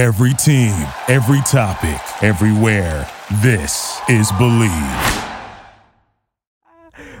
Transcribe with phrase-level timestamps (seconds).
[0.00, 0.72] Every team,
[1.08, 3.06] every topic, everywhere.
[3.42, 5.28] This is Bleav.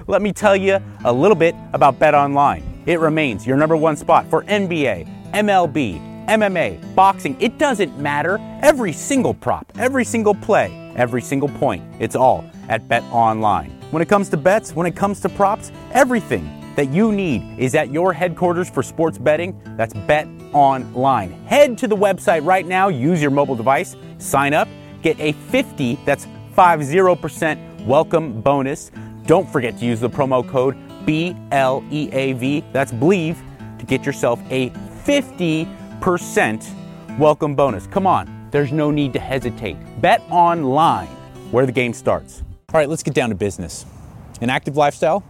[0.06, 2.64] Let me tell you a little bit about Bet Online.
[2.86, 7.36] It remains your number one spot for NBA, MLB, MMA, boxing.
[7.38, 8.38] It doesn't matter.
[8.62, 11.84] Every single prop, every single play, every single point.
[11.98, 13.78] It's all at Bet Online.
[13.90, 16.48] When it comes to bets, when it comes to props, everything
[16.80, 19.60] that you need is at your headquarters for sports betting.
[19.76, 21.30] That's Bet Online.
[21.44, 24.66] Head to the website right now, use your mobile device, sign up,
[25.02, 26.26] get a 50, that's
[26.56, 28.90] 50% welcome bonus.
[29.26, 30.74] Don't forget to use the promo code
[31.04, 33.42] BLEAV, that's Believe,
[33.78, 37.86] to get yourself a 50% welcome bonus.
[37.88, 39.76] Come on, there's no need to hesitate.
[40.00, 41.08] Bet online,
[41.50, 42.42] where the game starts.
[42.72, 43.84] All right, let's get down to business.
[44.40, 45.22] An active lifestyle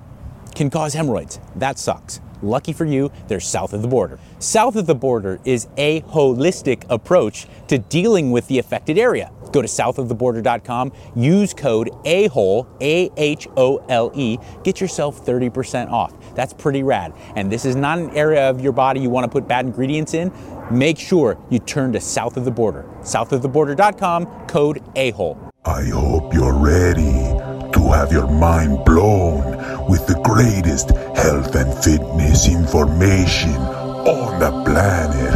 [0.54, 1.40] can cause hemorrhoids.
[1.56, 2.20] That sucks.
[2.42, 4.18] Lucky for you, they're south of the border.
[4.38, 9.30] South of the border is a holistic approach to dealing with the affected area.
[9.52, 16.14] Go to southoftheborder.com, use code AHOLE, A H O L E, get yourself 30% off.
[16.34, 17.12] That's pretty rad.
[17.36, 20.14] And this is not an area of your body you want to put bad ingredients
[20.14, 20.32] in.
[20.70, 22.84] Make sure you turn to south of the border.
[23.00, 25.50] Southoftheborder.com, code AHOLE.
[25.64, 29.56] I hope you're ready to have your mind blown
[29.88, 35.34] with the greatest health and fitness information on the planet.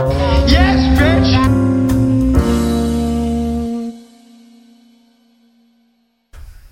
[0.50, 1.30] Yes, bitch!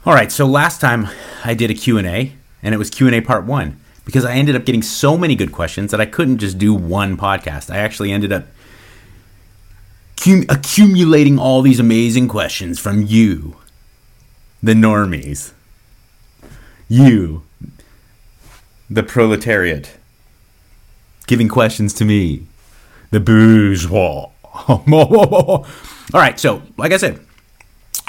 [0.05, 1.09] All right, so last time
[1.45, 4.83] I did a Q&A and it was Q&A part 1 because I ended up getting
[4.83, 7.71] so many good questions that I couldn't just do one podcast.
[7.71, 8.47] I actually ended up
[10.17, 13.57] cum- accumulating all these amazing questions from you,
[14.63, 15.53] the normies.
[16.89, 17.43] You,
[18.89, 19.99] the proletariat,
[21.27, 22.47] giving questions to me,
[23.11, 24.31] the bourgeois.
[24.69, 25.67] all
[26.15, 27.21] right, so like I said,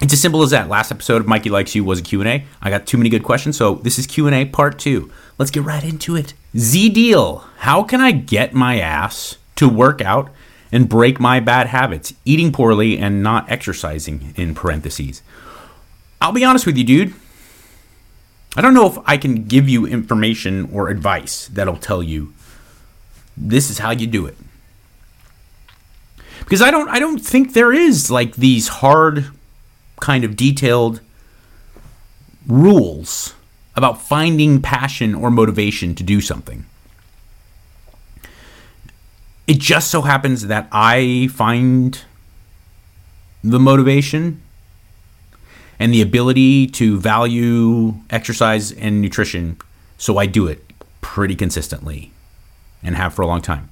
[0.01, 0.69] it's as simple as that.
[0.69, 2.45] Last episode of Mikey Likes You was a Q&A.
[2.61, 5.11] I got too many good questions, so this is Q&A part 2.
[5.37, 6.33] Let's get right into it.
[6.57, 10.29] Z Deal, how can I get my ass to work out
[10.71, 15.21] and break my bad habits, eating poorly and not exercising in parentheses?
[16.21, 17.13] I'll be honest with you, dude.
[18.55, 22.33] I don't know if I can give you information or advice that'll tell you
[23.37, 24.35] this is how you do it.
[26.39, 29.27] Because I don't I don't think there is like these hard
[29.99, 31.01] kind of detailed
[32.47, 33.35] rules
[33.75, 36.65] about finding passion or motivation to do something.
[39.47, 42.03] It just so happens that I find
[43.43, 44.41] the motivation
[45.79, 49.57] and the ability to value exercise and nutrition,
[49.97, 50.63] so I do it
[51.01, 52.11] pretty consistently
[52.83, 53.69] and have for a long time.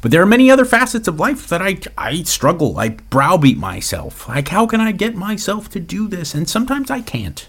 [0.00, 2.76] But there are many other facets of life that I, I struggle.
[2.76, 4.28] I browbeat myself.
[4.28, 6.34] Like, how can I get myself to do this?
[6.34, 7.48] And sometimes I can't.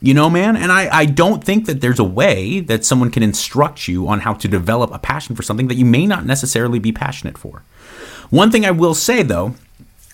[0.00, 0.56] You know, man?
[0.56, 4.20] And I, I don't think that there's a way that someone can instruct you on
[4.20, 7.62] how to develop a passion for something that you may not necessarily be passionate for.
[8.30, 9.54] One thing I will say, though,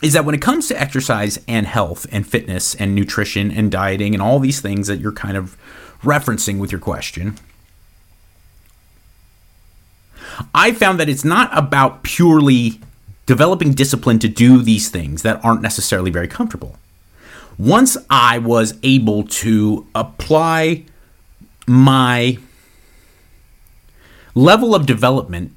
[0.02, 4.14] is that when it comes to exercise and health and fitness and nutrition and dieting
[4.14, 5.56] and all these things that you're kind of
[6.02, 7.36] referencing with your question,
[10.54, 12.80] I found that it's not about purely
[13.26, 16.76] developing discipline to do these things that aren't necessarily very comfortable.
[17.58, 20.84] Once I was able to apply
[21.66, 22.38] my
[24.34, 25.52] level of development,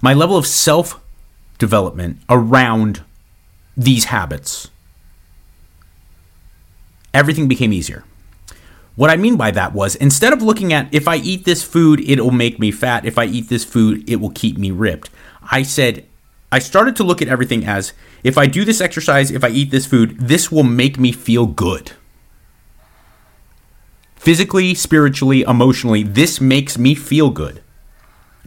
[0.00, 1.00] my level of self
[1.58, 3.02] development around
[3.76, 4.70] these habits,
[7.12, 8.04] everything became easier.
[8.96, 12.00] What I mean by that was instead of looking at if I eat this food,
[12.00, 13.04] it'll make me fat.
[13.04, 15.10] If I eat this food, it will keep me ripped.
[15.52, 16.04] I said,
[16.50, 17.92] I started to look at everything as
[18.24, 21.46] if I do this exercise, if I eat this food, this will make me feel
[21.46, 21.92] good.
[24.16, 27.62] Physically, spiritually, emotionally, this makes me feel good.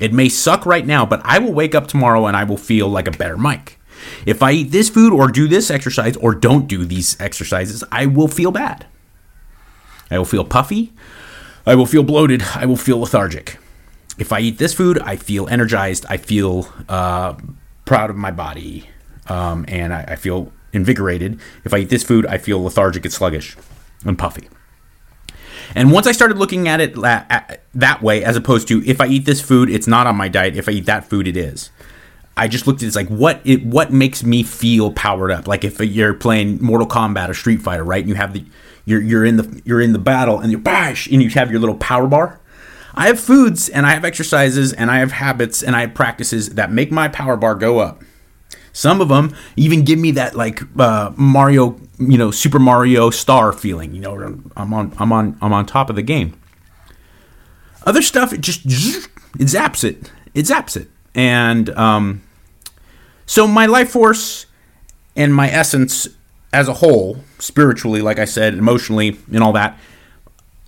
[0.01, 2.89] It may suck right now, but I will wake up tomorrow and I will feel
[2.89, 3.77] like a better Mike.
[4.25, 8.07] If I eat this food or do this exercise or don't do these exercises, I
[8.07, 8.87] will feel bad.
[10.09, 10.91] I will feel puffy.
[11.67, 12.41] I will feel bloated.
[12.55, 13.59] I will feel lethargic.
[14.17, 16.07] If I eat this food, I feel energized.
[16.09, 17.35] I feel uh,
[17.85, 18.89] proud of my body.
[19.27, 21.39] Um, and I, I feel invigorated.
[21.63, 23.55] If I eat this food, I feel lethargic and sluggish
[24.03, 24.49] and puffy.
[25.75, 26.97] And once I started looking at it
[27.73, 30.55] that way, as opposed to if I eat this food, it's not on my diet.
[30.55, 31.69] If I eat that food, it is.
[32.35, 35.47] I just looked at it as like what it what makes me feel powered up.
[35.47, 38.01] Like if you're playing Mortal Kombat or Street Fighter, right?
[38.01, 38.45] And you have the
[38.85, 41.59] you're you're in the you're in the battle and you bash and you have your
[41.59, 42.39] little power bar.
[42.93, 46.49] I have foods and I have exercises and I have habits and I have practices
[46.49, 48.03] that make my power bar go up.
[48.73, 53.51] Some of them even give me that like uh, Mario, you know, Super Mario star
[53.53, 53.93] feeling.
[53.93, 56.40] You know, I'm on, I'm on, I'm on top of the game.
[57.85, 62.21] Other stuff, it just it zaps it, it zaps it, and um,
[63.25, 64.45] so my life force
[65.15, 66.07] and my essence
[66.53, 69.79] as a whole, spiritually, like I said, emotionally, and all that.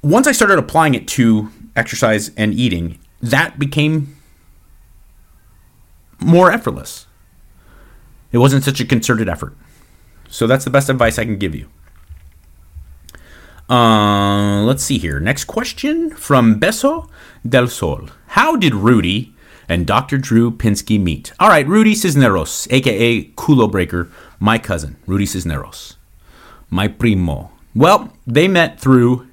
[0.02, 4.16] Once I started applying it to exercise and eating, that became
[6.20, 7.06] more effortless.
[8.32, 9.56] It wasn't such a concerted effort.
[10.30, 11.70] So that's the best advice I can give you.
[13.70, 15.20] Uh, let's see here.
[15.20, 17.10] Next question from Beso
[17.48, 18.10] del Sol.
[18.28, 19.34] How did Rudy
[19.70, 20.18] and Dr.
[20.18, 21.32] Drew Pinsky meet?
[21.40, 25.96] All right, Rudy Cisneros, aka Culo Breaker, my cousin, Rudy Cisneros,
[26.70, 27.52] my primo.
[27.74, 29.28] Well, they met through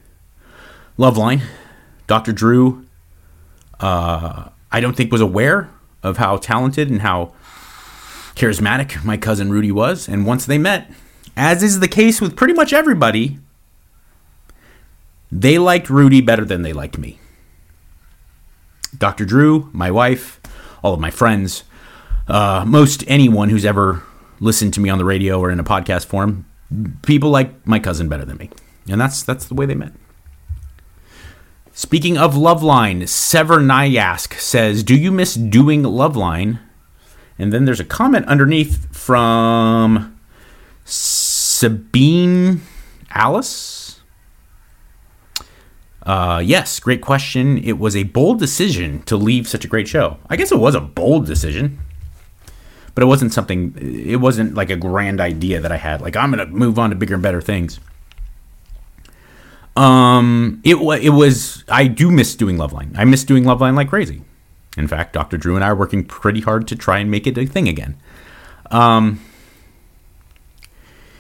[0.99, 1.43] Loveline.
[2.07, 2.33] Dr.
[2.33, 2.87] Drew,
[3.79, 5.71] uh, I don't think was aware
[6.03, 7.33] of how talented and how
[8.35, 10.09] charismatic my cousin Rudy was.
[10.09, 10.91] And once they met,
[11.37, 13.39] as is the case with pretty much everybody,
[15.33, 17.19] they liked Rudy better than they liked me.
[18.97, 19.25] Dr.
[19.25, 20.41] Drew, my wife,
[20.83, 21.65] all of my friends,
[22.29, 24.03] uh, most anyone who's ever
[24.41, 26.47] listened to me on the radio or in a podcast form,
[27.03, 28.51] people like my cousin better than me.
[28.89, 29.93] And that's that's the way they met.
[31.73, 33.61] Speaking of Loveline, Sever
[34.39, 36.59] says, Do you miss doing Loveline?
[37.39, 40.19] And then there's a comment underneath from
[40.85, 42.61] Sabine
[43.13, 43.70] Alice.
[46.05, 47.59] Uh, yes, great question.
[47.59, 50.19] It was a bold decision to leave such a great show.
[50.29, 51.79] I guess it was a bold decision,
[52.95, 56.01] but it wasn't something, it wasn't like a grand idea that I had.
[56.01, 57.81] Like, I'm to move on to bigger and better things.
[59.77, 61.65] Um, it it was.
[61.69, 62.93] I do miss doing Loveline.
[62.99, 64.23] I miss doing Loveline like crazy.
[64.77, 65.37] In fact, Dr.
[65.37, 67.97] Drew and I are working pretty hard to try and make it a thing again.
[68.71, 69.21] Um,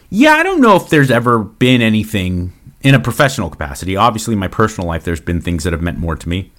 [0.08, 3.96] yeah, I don't know if there's ever been anything in a professional capacity.
[3.96, 6.52] Obviously, my personal life, there's been things that have meant more to me.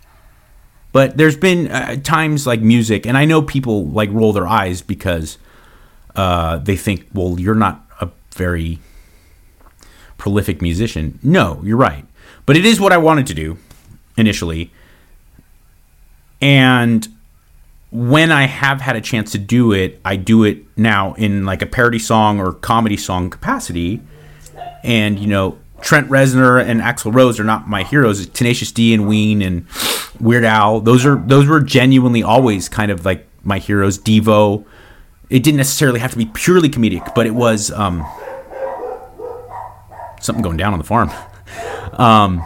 [0.91, 4.81] But there's been uh, times like music, and I know people like roll their eyes
[4.81, 5.37] because
[6.15, 8.79] uh, they think, well, you're not a very
[10.17, 11.17] prolific musician.
[11.23, 12.05] No, you're right.
[12.45, 13.57] But it is what I wanted to do
[14.17, 14.71] initially.
[16.41, 17.07] And
[17.91, 21.61] when I have had a chance to do it, I do it now in like
[21.61, 24.01] a parody song or comedy song capacity.
[24.83, 28.25] And, you know, Trent Reznor and Axl Rose are not my heroes.
[28.27, 29.65] Tenacious D and Ween and
[30.19, 33.97] Weird Al, those are those were genuinely always kind of like my heroes.
[33.97, 34.65] Devo.
[35.29, 38.05] It didn't necessarily have to be purely comedic, but it was um,
[40.19, 41.11] something going down on the farm.
[41.93, 42.41] Um,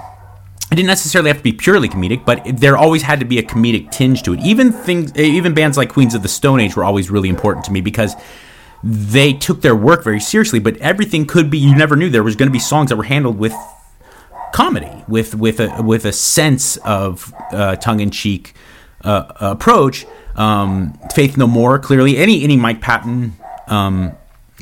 [0.71, 3.43] it didn't necessarily have to be purely comedic, but there always had to be a
[3.43, 4.39] comedic tinge to it.
[4.39, 7.71] Even things, even bands like Queens of the Stone Age were always really important to
[7.71, 8.15] me because
[8.87, 10.59] they took their work very seriously.
[10.59, 13.03] But everything could be, you never knew there was going to be songs that were
[13.03, 13.53] handled with
[14.53, 18.53] comedy, with with a with a sense of uh, tongue in cheek
[19.01, 20.05] uh, approach.
[20.35, 23.33] Um, Faith No More, clearly, any any Mike Patton.
[23.67, 24.15] Um,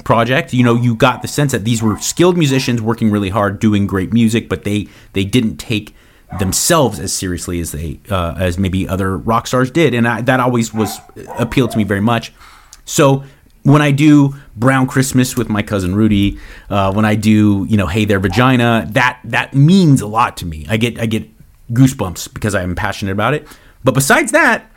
[0.03, 3.59] project you know you got the sense that these were skilled musicians working really hard
[3.59, 5.95] doing great music but they they didn't take
[6.39, 10.39] themselves as seriously as they uh, as maybe other rock stars did and I, that
[10.39, 10.97] always was
[11.37, 12.33] appealed to me very much
[12.85, 13.23] so
[13.63, 16.37] when I do Brown Christmas with my cousin Rudy,
[16.69, 20.45] uh, when I do you know Hey There Vagina, that that means a lot to
[20.45, 20.65] me.
[20.69, 21.29] I get I get
[21.71, 23.47] goosebumps because I'm passionate about it.
[23.83, 24.69] But besides that,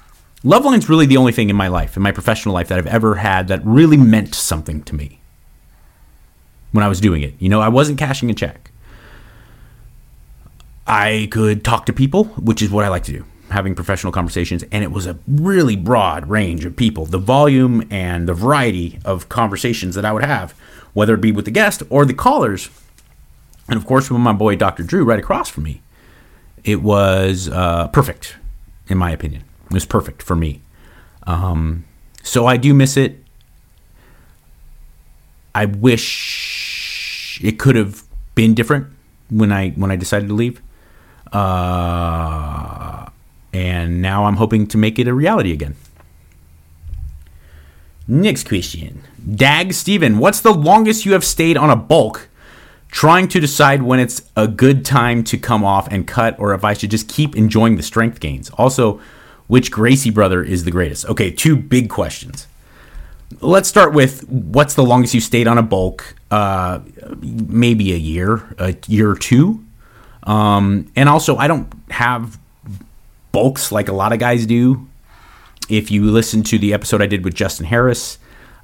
[0.43, 3.17] Loveline's really the only thing in my life, in my professional life, that I've ever
[3.17, 5.21] had that really meant something to me
[6.73, 7.35] when I was doing it.
[7.39, 8.71] You know, I wasn't cashing a check.
[10.87, 14.65] I could talk to people, which is what I like to do, having professional conversations,
[14.73, 17.07] and it was a really broad range of people.
[17.07, 20.53] The volume and the variety of conversations that I would have,
[20.93, 22.71] whether it be with the guest or the callers,
[23.69, 24.83] and of course with my boy Dr.
[24.83, 25.83] Drew right across from me,
[26.65, 28.37] it was uh, perfect,
[28.89, 29.45] in my opinion.
[29.67, 30.61] It was perfect for me.
[31.27, 31.85] Um,
[32.23, 33.23] so I do miss it.
[35.55, 38.03] I wish it could have
[38.35, 38.89] been different
[39.31, 40.61] when I when I decided to leave.
[41.33, 42.86] Uh,
[43.57, 45.77] and now I'm hoping to make it a reality again.
[48.07, 49.03] Next question.
[49.35, 52.29] Dag Steven, what's the longest you have stayed on a bulk
[52.91, 56.65] trying to decide when it's a good time to come off and cut or if
[56.65, 58.51] I should just keep enjoying the strength gains?
[58.51, 59.01] Also,
[59.47, 61.07] which Gracie brother is the greatest?
[61.07, 62.47] Okay, two big questions.
[63.41, 66.15] Let's start with what's the longest you stayed on a bulk?
[66.31, 66.81] Uh,
[67.21, 69.65] maybe a year, a year or two.
[70.25, 72.39] Um, and also, I don't have
[73.37, 74.89] bulks like a lot of guys do.
[75.69, 78.17] If you listen to the episode I did with Justin Harris,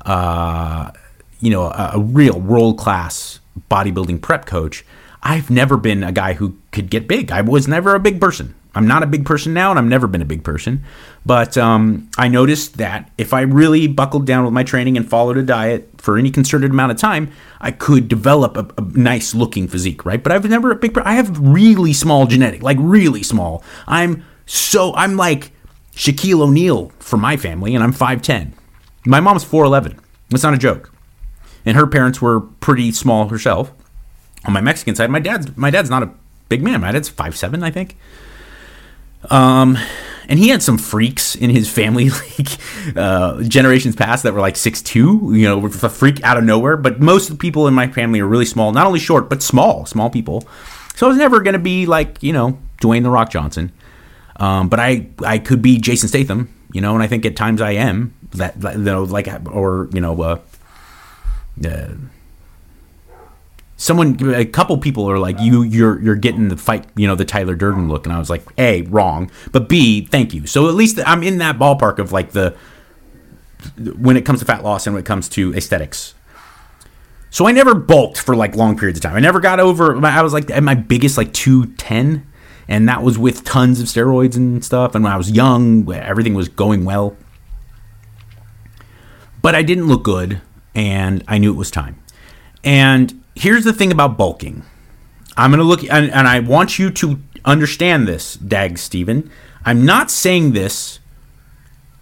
[0.06, 0.92] uh,
[1.40, 3.38] you know, a, a real world class
[3.70, 4.82] bodybuilding prep coach,
[5.22, 7.30] I've never been a guy who could get big.
[7.30, 8.54] I was never a big person.
[8.74, 10.82] I'm not a big person now, and I've never been a big person.
[11.26, 15.36] But um, I noticed that if I really buckled down with my training and followed
[15.36, 19.68] a diet for any concerted amount of time, I could develop a, a nice looking
[19.68, 20.22] physique, right?
[20.22, 20.96] But I've never a big.
[20.96, 23.62] I have really small genetic, like really small.
[23.86, 25.50] I'm so I'm like
[25.94, 28.52] Shaquille O'Neal for my family, and I'm 5'10.
[29.06, 29.98] My mom's 4'11.
[30.28, 30.92] That's not a joke.
[31.64, 33.72] And her parents were pretty small herself.
[34.44, 36.10] On my Mexican side, my dad's my dad's not a
[36.50, 36.82] big man.
[36.82, 37.96] My dad's 5'7, I think.
[39.30, 39.78] Um,
[40.28, 44.56] and he had some freaks in his family, like uh, generations past, that were like
[44.56, 45.32] six two.
[45.34, 46.76] You know, with a freak out of nowhere.
[46.76, 49.42] But most of the people in my family are really small, not only short but
[49.42, 50.46] small, small people.
[50.94, 53.72] So I was never going to be like you know Dwayne the Rock Johnson.
[54.36, 57.60] Um, but I I could be Jason Statham, you know, and I think at times
[57.60, 60.38] I am that, you know, like or you know, uh,
[61.66, 61.88] uh,
[63.82, 67.24] someone a couple people are like you you're you're getting the fight you know the
[67.24, 70.46] Tyler Durden look and I was like a wrong but b thank you.
[70.46, 72.56] So at least I'm in that ballpark of like the
[73.98, 76.14] when it comes to fat loss and when it comes to aesthetics.
[77.30, 79.16] So I never bulked for like long periods of time.
[79.16, 82.24] I never got over I was like at my biggest like 210
[82.72, 86.34] and that was with tons of steroids and stuff and when I was young everything
[86.34, 87.16] was going well
[89.40, 90.40] but I didn't look good
[90.74, 92.02] and I knew it was time
[92.64, 94.62] and here's the thing about bulking.
[95.36, 99.30] I'm going to look, and, and, I want you to understand this, Dag Steven.
[99.64, 100.98] I'm not saying this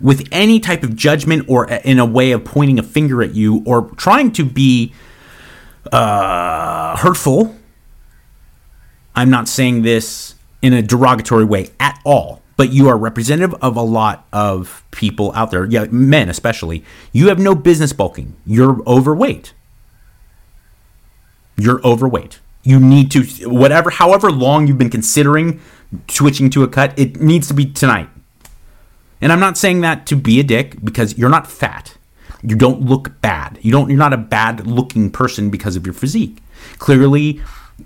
[0.01, 3.63] with any type of judgment or in a way of pointing a finger at you
[3.67, 4.93] or trying to be
[5.93, 7.55] uh, hurtful.
[9.15, 13.77] I'm not saying this in a derogatory way at all, but you are representative of
[13.77, 16.85] a lot of people out there, yeah, men especially.
[17.13, 18.37] You have no business bulking.
[18.45, 19.55] You're overweight
[21.61, 22.41] you're overweight.
[22.63, 25.61] You need to whatever however long you've been considering
[26.09, 28.09] switching to a cut, it needs to be tonight.
[29.21, 31.97] And I'm not saying that to be a dick because you're not fat.
[32.43, 33.59] You don't look bad.
[33.63, 36.43] You don't you're not a bad looking person because of your physique.
[36.79, 37.41] Clearly,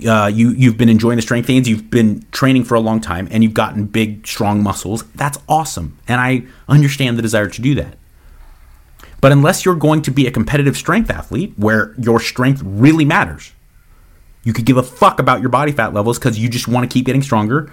[0.07, 1.69] uh, you you've been enjoying the strength gains.
[1.69, 5.05] You've been training for a long time, and you've gotten big, strong muscles.
[5.15, 7.97] That's awesome, and I understand the desire to do that.
[9.21, 13.53] But unless you're going to be a competitive strength athlete, where your strength really matters,
[14.43, 16.93] you could give a fuck about your body fat levels because you just want to
[16.93, 17.73] keep getting stronger.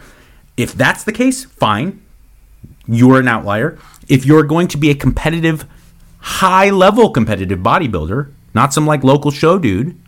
[0.56, 2.02] If that's the case, fine.
[2.88, 3.78] You're an outlier.
[4.08, 5.66] If you're going to be a competitive,
[6.20, 10.01] high level competitive bodybuilder, not some like local show dude,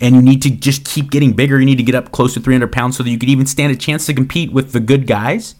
[0.00, 2.40] and you need to just keep getting bigger, you need to get up close to
[2.40, 5.06] 300 pounds so that you could even stand a chance to compete with the good
[5.06, 5.54] guys,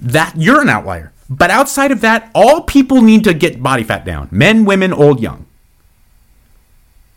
[0.00, 1.12] that you're an outlier.
[1.28, 5.20] But outside of that, all people need to get body fat down men, women, old,
[5.20, 5.46] young.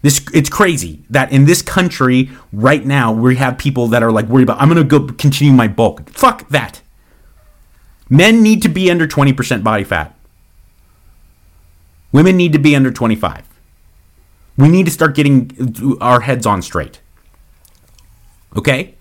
[0.03, 4.27] This it's crazy that in this country right now we have people that are like
[4.27, 6.09] worried about I'm going to go continue my bulk.
[6.09, 6.81] Fuck that.
[8.09, 10.13] Men need to be under 20% body fat.
[12.11, 13.47] Women need to be under 25.
[14.57, 17.01] We need to start getting our heads on straight.
[18.55, 18.95] Okay?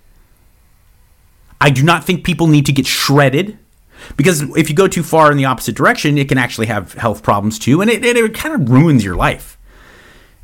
[1.61, 3.59] I do not think people need to get shredded
[4.16, 7.23] because if you go too far in the opposite direction, it can actually have health
[7.23, 9.59] problems too, and it, it, it kind of ruins your life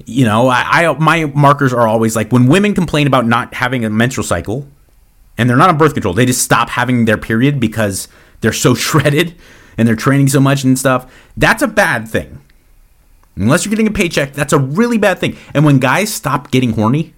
[0.07, 3.85] you know, I, I my markers are always like when women complain about not having
[3.85, 4.69] a menstrual cycle,
[5.37, 8.09] and they're not on birth control, they just stop having their period because
[8.41, 9.35] they're so shredded
[9.77, 11.13] and they're training so much and stuff.
[11.37, 12.41] That's a bad thing.
[13.39, 15.37] Unless you're getting a paycheck, that's a really bad thing.
[15.55, 17.15] And when guys stop getting horny,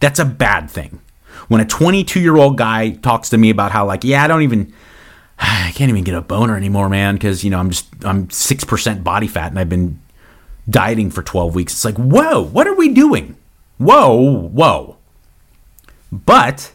[0.00, 1.00] that's a bad thing.
[1.48, 4.42] When a 22 year old guy talks to me about how like, yeah, I don't
[4.42, 4.72] even.
[5.38, 8.64] I can't even get a boner anymore, man, because you know I'm just I'm six
[8.64, 10.00] percent body fat and I've been
[10.68, 11.72] dieting for 12 weeks.
[11.72, 13.36] It's like, whoa, what are we doing?
[13.78, 14.96] Whoa, whoa.
[16.12, 16.72] But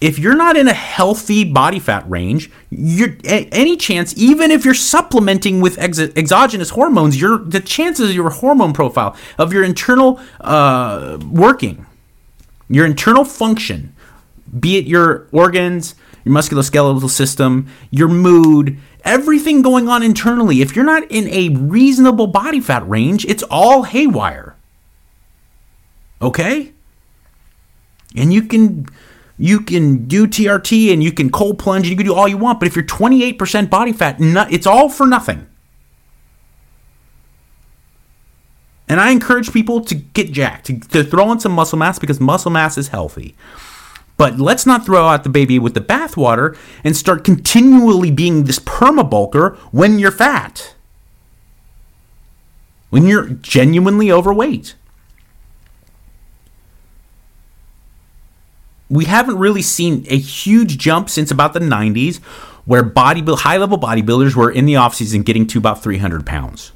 [0.00, 4.74] if you're not in a healthy body fat range, you're any chance, even if you're
[4.74, 11.18] supplementing with ex- exogenous hormones, the chances of your hormone profile of your internal uh,
[11.30, 11.84] working,
[12.68, 13.94] your internal function,
[14.58, 20.84] be it your organs, your musculoskeletal system, your mood, everything going on internally, if you're
[20.84, 24.54] not in a reasonable body fat range, it's all haywire.
[26.22, 26.72] Okay?
[28.16, 28.86] And you can
[29.38, 32.36] you can do TRT and you can cold plunge and you can do all you
[32.36, 35.46] want, but if you're 28% body fat, it's all for nothing.
[38.88, 42.20] And I encourage people to get jacked, to, to throw in some muscle mass because
[42.20, 43.36] muscle mass is healthy.
[44.16, 48.58] But let's not throw out the baby with the bathwater and start continually being this
[48.58, 50.74] perma bulker when you're fat.
[52.90, 54.74] When you're genuinely overweight.
[58.90, 62.18] We haven't really seen a huge jump since about the 90s
[62.64, 66.72] where bodybuild high level bodybuilders were in the offseason getting to about 300 pounds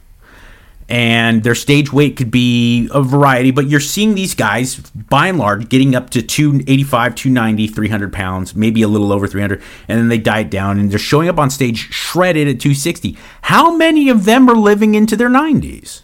[0.92, 5.38] and their stage weight could be a variety, but you're seeing these guys by and
[5.38, 10.09] large getting up to 285, 290, 300 pounds, maybe a little over 300, and then
[10.09, 13.16] they diet down and they're showing up on stage shredded at 260.
[13.40, 16.02] How many of them are living into their 90s?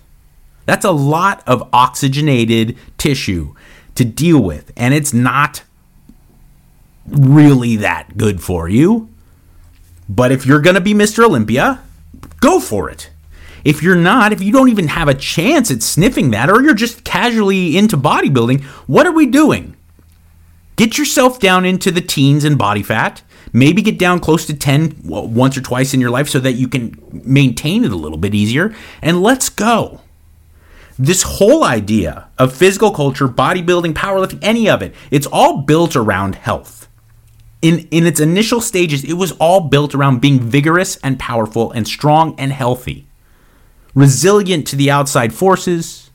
[0.64, 3.54] That's a lot of oxygenated tissue
[3.94, 5.64] to deal with, and it's not
[7.10, 9.08] really that good for you.
[10.08, 11.24] But if you're going to be Mr.
[11.24, 11.80] Olympia,
[12.40, 13.10] go for it.
[13.64, 16.74] If you're not, if you don't even have a chance at sniffing that, or you're
[16.74, 19.76] just casually into bodybuilding, what are we doing?
[20.76, 23.22] Get yourself down into the teens in body fat.
[23.52, 26.68] Maybe get down close to 10 once or twice in your life so that you
[26.68, 28.74] can maintain it a little bit easier.
[29.02, 30.02] And let's go.
[30.98, 36.36] This whole idea of physical culture, bodybuilding, powerlifting, any of it, it's all built around
[36.36, 36.77] health.
[37.60, 41.86] In, in its initial stages, it was all built around being vigorous and powerful and
[41.88, 43.08] strong and healthy
[43.98, 46.10] resilient to the outside forces,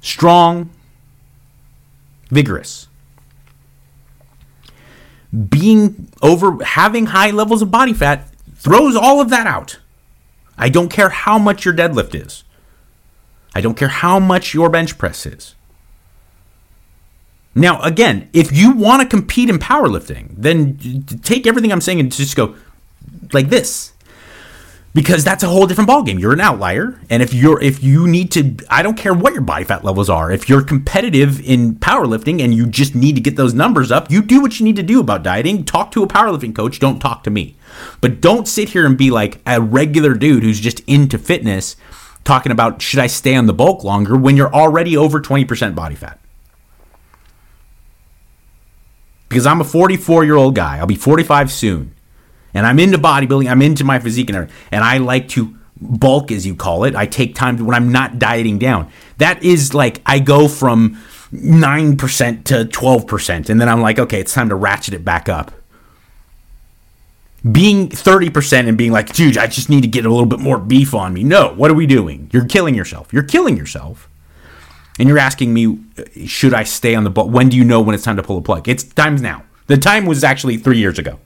[0.00, 0.70] strong,
[2.30, 2.88] vigorous.
[5.48, 9.78] Being over having high levels of body fat throws all of that out.
[10.56, 12.44] I don't care how much your deadlift is.
[13.54, 15.54] I don't care how much your bench press is.
[17.54, 22.12] Now, again, if you want to compete in powerlifting, then take everything I'm saying and
[22.12, 22.54] just go
[23.32, 23.92] like this
[24.94, 26.20] because that's a whole different ballgame.
[26.20, 29.42] You're an outlier, and if you're if you need to, I don't care what your
[29.42, 30.30] body fat levels are.
[30.30, 34.22] If you're competitive in powerlifting and you just need to get those numbers up, you
[34.22, 35.64] do what you need to do about dieting.
[35.64, 36.78] Talk to a powerlifting coach.
[36.78, 37.56] Don't talk to me.
[38.00, 41.76] But don't sit here and be like a regular dude who's just into fitness,
[42.24, 45.74] talking about should I stay on the bulk longer when you're already over twenty percent
[45.74, 46.18] body fat.
[49.30, 50.76] Because I'm a 44 year old guy.
[50.76, 51.94] I'll be 45 soon
[52.54, 56.30] and I'm into bodybuilding, I'm into my physique and everything, and I like to bulk
[56.30, 56.94] as you call it.
[56.94, 58.90] I take time to, when I'm not dieting down.
[59.18, 60.98] That is like I go from
[61.32, 65.52] 9% to 12% and then I'm like, okay, it's time to ratchet it back up.
[67.50, 70.58] Being 30% and being like, dude, I just need to get a little bit more
[70.58, 71.24] beef on me.
[71.24, 72.28] No, what are we doing?
[72.32, 73.12] You're killing yourself.
[73.12, 74.09] You're killing yourself.
[75.00, 75.78] And you're asking me,
[76.26, 77.32] should I stay on the bulk?
[77.32, 78.68] When do you know when it's time to pull the plug?
[78.68, 79.44] It's times now.
[79.66, 81.18] The time was actually three years ago.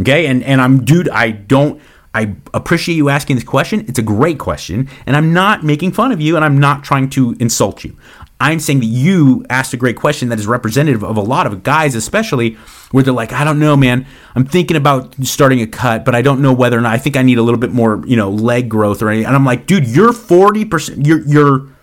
[0.00, 1.80] Okay, and and I'm dude, I don't
[2.12, 3.84] I appreciate you asking this question.
[3.86, 7.08] It's a great question, and I'm not making fun of you and I'm not trying
[7.10, 7.96] to insult you.
[8.40, 11.62] I'm saying that you asked a great question that is representative of a lot of
[11.62, 12.54] guys, especially
[12.90, 14.06] where they're like, I don't know, man.
[14.34, 17.16] I'm thinking about starting a cut, but I don't know whether or not I think
[17.16, 19.26] I need a little bit more, you know, leg growth or anything.
[19.26, 21.77] And I'm like, dude, you're 40%, you're you're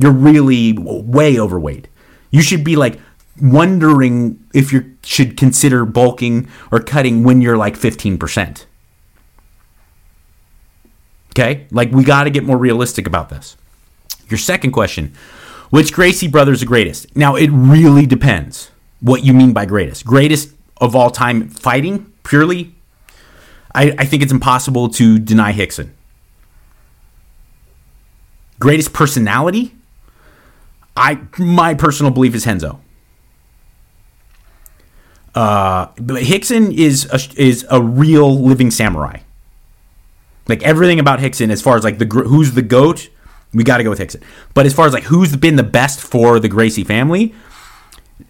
[0.00, 1.88] you're really way overweight.
[2.30, 3.00] You should be like
[3.40, 8.66] wondering if you should consider bulking or cutting when you're like 15%.
[11.30, 11.66] Okay?
[11.70, 13.56] Like, we got to get more realistic about this.
[14.28, 15.14] Your second question
[15.70, 17.16] which Gracie brother is the greatest?
[17.16, 20.04] Now, it really depends what you mean by greatest.
[20.04, 22.74] Greatest of all time fighting, purely,
[23.72, 25.90] I, I think it's impossible to deny Rickson.
[28.58, 29.74] Greatest personality?
[30.96, 32.80] I my personal belief is Renzo.
[35.34, 39.20] Uh, but Rickson is a, is a real living samurai.
[40.48, 43.08] Like everything about Rickson, as far as like the who's the goat,
[43.54, 44.22] we got to go with Rickson.
[44.54, 47.32] But as far as like who's been the best for the Gracie family,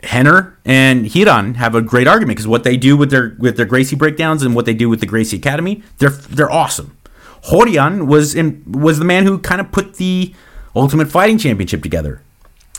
[0.03, 3.66] Rener and Ryron have a great argument because what they do with their with their
[3.66, 6.96] Gracie breakdowns and what they do with the Gracie Academy, they're they're awesome.
[7.44, 10.35] Rorion was in, was the man who kind of put the
[10.77, 12.23] Ultimate Fighting Championship together.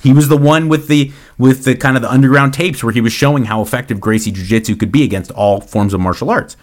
[0.01, 3.01] He was the one with the with the kind of the underground tapes where he
[3.01, 6.57] was showing how effective Gracie Jiu Jitsu could be against all forms of martial arts.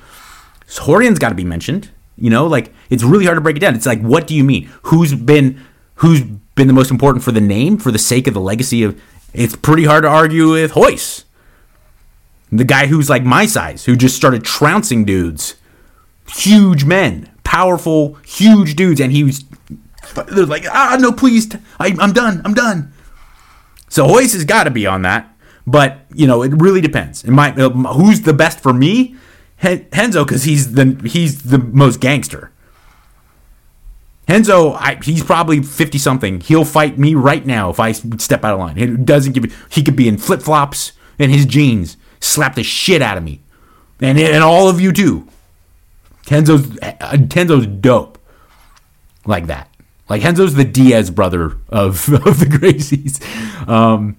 [0.67, 1.91] So Rorion's got to be mentioned.
[2.17, 3.75] You know, like it's really hard to break it down.
[3.75, 4.71] It's like, what do you mean?
[4.83, 5.61] Who's been
[5.97, 9.01] who's been the most important for the name, for the sake of the legacy of?
[9.33, 11.25] It's pretty hard to argue with Hoist,
[12.51, 15.55] the guy who's like my size, who just started trouncing dudes,
[16.29, 19.45] huge men, powerful, huge dudes, and he was.
[20.15, 22.93] They're like, ah, no, please, I, I'm done, I'm done.
[23.89, 25.35] So Royce has got to be on that.
[25.67, 27.25] But you know, it really depends.
[27.25, 29.17] It might uh, who's the best for me,
[29.61, 32.51] Henzo, because he's the he's the most gangster.
[34.27, 36.41] Henzo, I, he's probably 50 something.
[36.41, 38.77] He'll fight me right now if I step out of line.
[38.77, 39.67] He doesn't give.
[39.71, 43.43] He could be in flip flops and his jeans, slap the shit out of me.
[44.01, 45.27] And, and all of you too.
[46.27, 48.19] Henzo's, Henzo's dope.
[49.27, 49.68] Like that.
[50.09, 53.21] Like Henzo's the Diaz brother of, of the Gracies.
[53.69, 54.17] Um,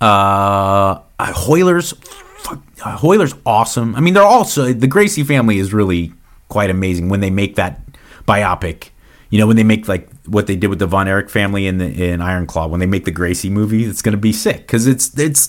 [0.00, 1.00] uh,
[1.48, 1.92] Royler's,
[2.38, 3.94] fuck, uh, Royler's awesome.
[3.94, 6.12] I mean, they're also, the Gracie family is really
[6.48, 7.80] quite amazing when they make that
[8.26, 8.90] biopic
[9.30, 11.78] you know when they make like what they did with the Von Erich family in
[11.78, 14.58] the in Iron Claw when they make the Gracie movie, it's going to be sick
[14.58, 15.48] because it's it's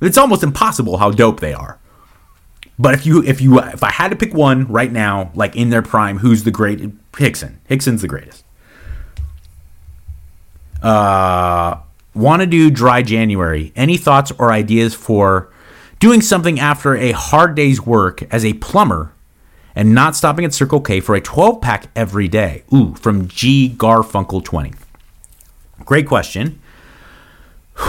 [0.00, 1.78] it's almost impossible how dope they are.
[2.78, 5.70] But if you if you if I had to pick one right now, like in
[5.70, 6.80] their prime, who's the great
[7.16, 7.60] Hickson?
[7.68, 8.44] Hickson's the greatest.
[10.82, 11.80] Uh,
[12.14, 13.72] want to do dry January?
[13.76, 15.52] Any thoughts or ideas for
[15.98, 19.12] doing something after a hard day's work as a plumber
[19.74, 22.64] and not stopping at Circle K for a 12 pack every day.
[22.74, 24.72] Ooh, from G Garfunkel 20.
[25.84, 26.60] Great question.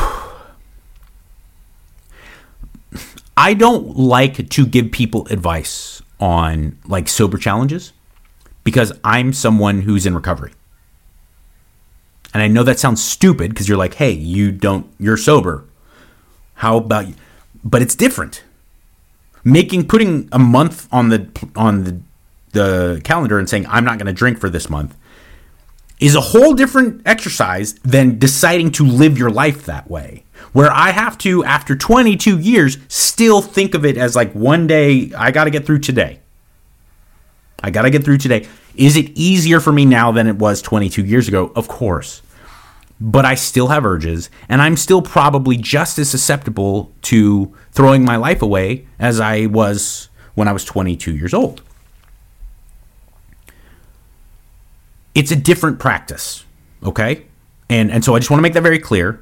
[3.38, 7.94] I don't like to give people advice on like sober challenges
[8.64, 10.52] because I'm someone who's in recovery.
[12.34, 15.66] And I know that sounds stupid because you're like, hey, you don't, you're sober.
[16.56, 17.16] How about you?
[17.64, 18.44] But it's different
[19.44, 22.00] making putting a month on the on the
[22.52, 24.96] the calendar and saying I'm not going to drink for this month
[26.00, 30.24] is a whole different exercise than deciding to live your life that way.
[30.54, 35.12] Where I have to, after 22 years, still think of it as like one day,
[35.16, 36.22] I got to get through today.
[37.62, 38.48] I got to get through today.
[38.76, 41.52] Is it easier for me now than it was 22 years ago?
[41.56, 42.22] Of course
[43.00, 48.18] but I still have urges, and I'm still probably just as susceptible to throwing my
[48.18, 51.62] life away as I was when I was 22 years old.
[55.16, 56.46] It's a different practice,
[56.84, 57.26] okay?
[57.70, 59.22] And and so I just want to make that very clear.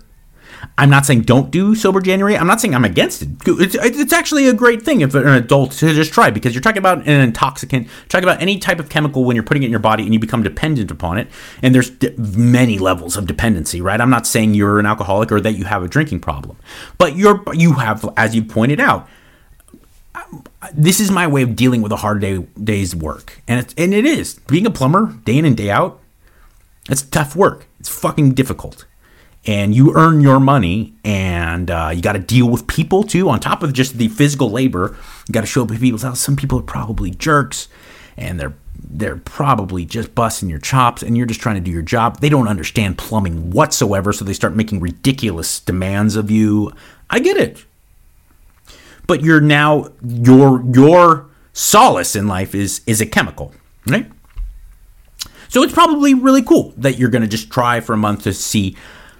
[0.77, 2.37] I'm not saying don't do sober January.
[2.37, 3.29] I'm not saying I'm against it.
[3.45, 6.77] It's, it's actually a great thing if an adult to just try because you're talking
[6.77, 9.79] about an intoxicant, talking about any type of chemical when you're putting it in your
[9.79, 11.27] body and you become dependent upon it.
[11.61, 13.99] And there's many levels of dependency, right?
[13.99, 16.57] I'm not saying you're an alcoholic or that you have a drinking problem,
[16.97, 19.07] but you're you have, as you pointed out,
[20.73, 23.93] this is my way of dealing with a hard day day's work, and it's, and
[23.93, 25.99] it is being a plumber day in and day out.
[26.89, 27.67] It's tough work.
[27.79, 28.85] It's fucking difficult
[29.47, 33.39] and you earn your money and uh, you got to deal with people too on
[33.39, 34.95] top of just the physical labor.
[35.27, 37.67] You got to show up with people some people are probably jerks
[38.15, 38.53] and they're
[38.89, 42.19] they're probably just busting your chops and you're just trying to do your job.
[42.19, 46.71] They don't understand plumbing whatsoever so they start making ridiculous demands of you.
[47.09, 47.65] I get it.
[49.07, 53.53] But you're now your your solace in life is is a chemical
[53.89, 54.09] right?
[55.49, 58.33] So it's probably really cool that you're going to just try for a month to
[58.33, 58.75] see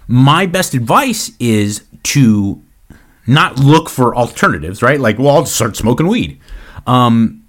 [0.08, 2.62] my best advice is to
[3.26, 4.98] not look for alternatives, right?
[4.98, 6.40] Like, well, I'll start smoking weed.
[6.86, 7.44] Um,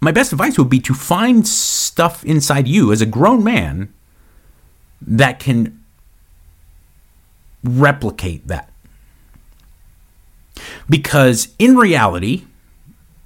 [0.00, 3.94] my best advice would be to find stuff inside you as a grown man
[5.00, 5.82] that can
[7.62, 8.70] replicate that.
[10.88, 12.44] Because in reality,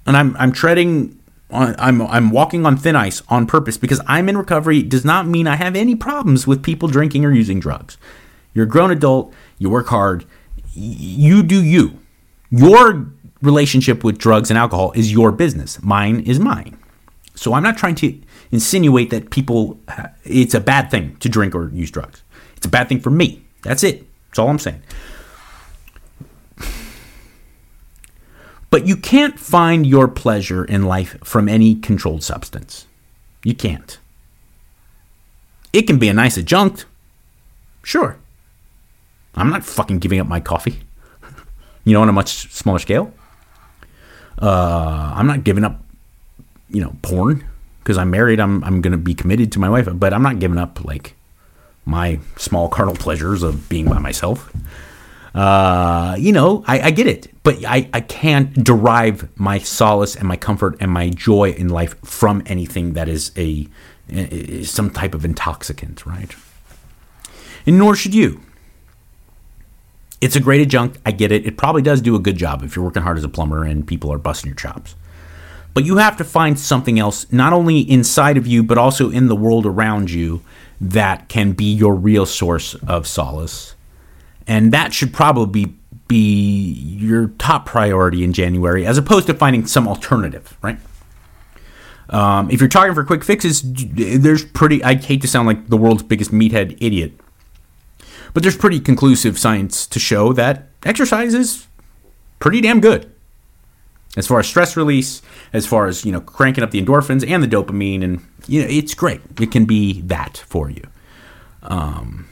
[0.05, 1.19] and I'm, I'm treading
[1.51, 5.47] I'm I'm walking on thin ice on purpose because I'm in recovery does not mean
[5.47, 7.97] I have any problems with people drinking or using drugs.
[8.53, 10.25] You're a grown adult, you work hard,
[10.73, 11.99] you do you.
[12.49, 15.81] Your relationship with drugs and alcohol is your business.
[15.83, 16.77] Mine is mine.
[17.35, 18.19] So I'm not trying to
[18.51, 19.79] insinuate that people
[20.23, 22.23] it's a bad thing to drink or use drugs.
[22.57, 23.43] It's a bad thing for me.
[23.61, 24.05] That's it.
[24.29, 24.81] That's all I'm saying.
[28.75, 32.87] But you can't find your pleasure in life from any controlled substance.
[33.41, 33.97] You can't.
[35.71, 36.85] It can be a nice adjunct.
[37.83, 38.17] Sure.
[39.33, 40.81] I'm not fucking giving up my coffee.
[41.85, 43.13] You know, on a much smaller scale.
[44.41, 45.81] Uh, I'm not giving up,
[46.67, 47.45] you know, porn
[47.79, 48.41] because I'm married.
[48.41, 51.15] I'm I'm gonna be committed to my wife, but I'm not giving up like
[51.85, 54.51] my small carnal pleasures of being by myself.
[55.35, 60.25] Uh, you know, I, I, get it, but I, I can't derive my solace and
[60.25, 63.67] my comfort and my joy in life from anything that is a
[64.07, 66.33] is some type of intoxicant, right?
[67.65, 68.43] And nor should you.
[70.21, 70.99] It's a great adjunct.
[71.05, 71.45] I get it.
[71.45, 73.85] It probably does do a good job if you're working hard as a plumber and
[73.85, 74.95] people are busting your chops.
[75.73, 79.27] But you have to find something else, not only inside of you, but also in
[79.27, 80.41] the world around you,
[80.79, 83.75] that can be your real source of solace
[84.47, 85.75] and that should probably
[86.07, 90.77] be your top priority in January, as opposed to finding some alternative, right?
[92.09, 94.83] Um, if you're talking for quick fixes, there's pretty.
[94.83, 97.13] I hate to sound like the world's biggest meathead idiot,
[98.33, 101.67] but there's pretty conclusive science to show that exercise is
[102.39, 103.11] pretty damn good
[104.17, 107.43] as far as stress release, as far as you know, cranking up the endorphins and
[107.43, 109.21] the dopamine, and you know, it's great.
[109.39, 110.83] It can be that for you.
[111.63, 112.27] Um,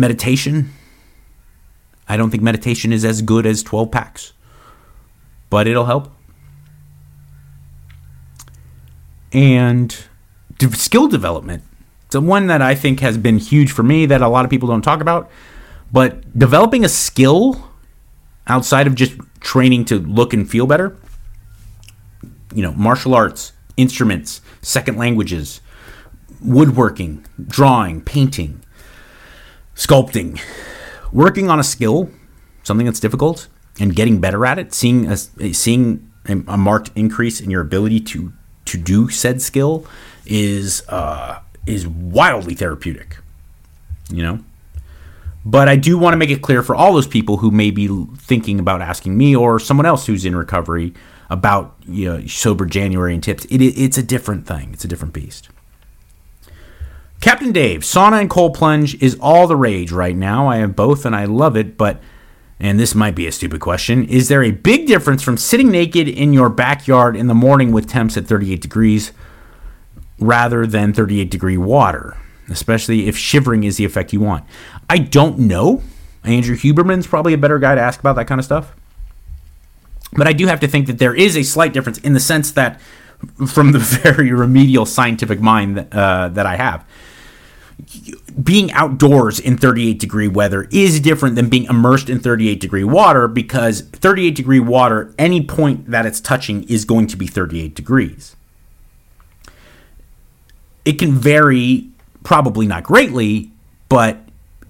[0.00, 0.72] meditation.
[2.08, 4.32] I don't think meditation is as good as 12 packs,
[5.50, 6.10] but it'll help.
[9.32, 9.94] And
[10.72, 11.62] skill development.
[12.06, 14.50] It's the one that I think has been huge for me that a lot of
[14.50, 15.30] people don't talk about.
[15.92, 17.70] But developing a skill
[18.46, 20.96] outside of just training to look and feel better,
[22.54, 25.60] you know, martial arts, instruments, second languages,
[26.40, 28.62] woodworking, drawing, painting,
[29.78, 30.38] sculpting,
[31.12, 32.10] working on a skill,
[32.64, 33.48] something that's difficult,
[33.80, 38.32] and getting better at it, seeing a, seeing a marked increase in your ability to
[38.66, 39.86] to do said skill
[40.26, 43.18] is uh, is wildly therapeutic.
[44.10, 44.44] You know,
[45.44, 47.88] but I do want to make it clear for all those people who may be
[48.18, 50.92] thinking about asking me or someone else who's in recovery
[51.30, 53.44] about you know, sober January and tips.
[53.46, 54.72] It, it's a different thing.
[54.72, 55.50] It's a different beast.
[57.20, 60.46] Captain Dave, sauna and cold plunge is all the rage right now.
[60.48, 62.00] I have both and I love it, but,
[62.60, 66.08] and this might be a stupid question, is there a big difference from sitting naked
[66.08, 69.12] in your backyard in the morning with temps at 38 degrees
[70.20, 72.16] rather than 38 degree water,
[72.48, 74.44] especially if shivering is the effect you want?
[74.88, 75.82] I don't know.
[76.22, 78.74] Andrew Huberman's probably a better guy to ask about that kind of stuff.
[80.12, 82.52] But I do have to think that there is a slight difference in the sense
[82.52, 82.80] that,
[83.46, 86.86] from the very remedial scientific mind that, uh, that I have,
[88.42, 93.28] being outdoors in 38 degree weather is different than being immersed in 38 degree water
[93.28, 98.36] because 38 degree water, any point that it's touching is going to be 38 degrees.
[100.84, 101.88] It can vary,
[102.24, 103.52] probably not greatly,
[103.88, 104.18] but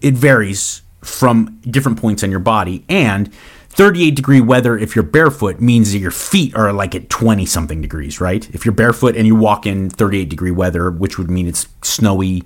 [0.01, 2.85] it varies from different points on your body.
[2.89, 3.33] And
[3.71, 7.81] 38 degree weather, if you're barefoot, means that your feet are like at 20 something
[7.81, 8.49] degrees, right?
[8.55, 12.43] If you're barefoot and you walk in 38 degree weather, which would mean it's snowy,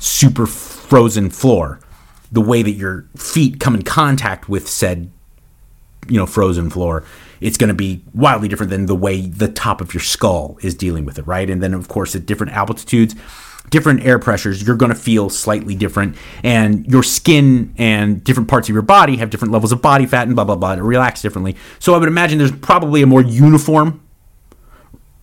[0.00, 1.78] super frozen floor,
[2.32, 5.10] the way that your feet come in contact with said,
[6.08, 7.04] you know, frozen floor,
[7.40, 10.74] it's going to be wildly different than the way the top of your skull is
[10.74, 11.48] dealing with it, right?
[11.48, 13.14] And then, of course, at different altitudes,
[13.68, 16.16] different air pressures, you're going to feel slightly different.
[16.42, 20.26] And your skin and different parts of your body have different levels of body fat
[20.26, 20.72] and blah, blah, blah.
[20.72, 21.56] It reacts differently.
[21.78, 24.02] So I would imagine there's probably a more uniform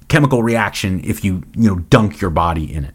[0.08, 2.94] chemical reaction if you, you know, dunk your body in it.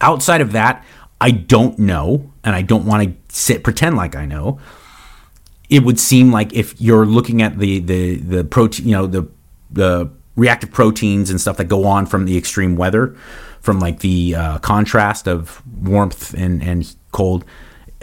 [0.00, 0.84] Outside of that,
[1.20, 4.58] I don't know, and I don't want to sit pretend like I know.
[5.70, 9.28] It would seem like if you're looking at the the the protein, you know, the
[9.70, 13.16] the reactive proteins and stuff that go on from the extreme weather,
[13.60, 17.44] from like the uh, contrast of warmth and and cold.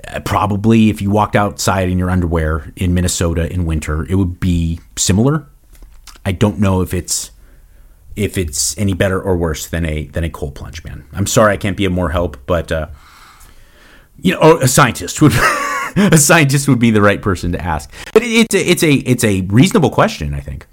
[0.08, 4.40] Uh, probably, if you walked outside in your underwear in Minnesota in winter, it would
[4.40, 5.48] be similar.
[6.26, 7.32] I don't know if it's
[8.16, 11.06] if it's any better or worse than a than a cold plunge, man.
[11.14, 12.88] I'm sorry I can't be of more help, but uh,
[14.20, 15.34] you know, a scientist would
[15.96, 17.92] a scientist would be the right person to ask.
[18.14, 20.68] But it's a, it's a it's a reasonable question, I think.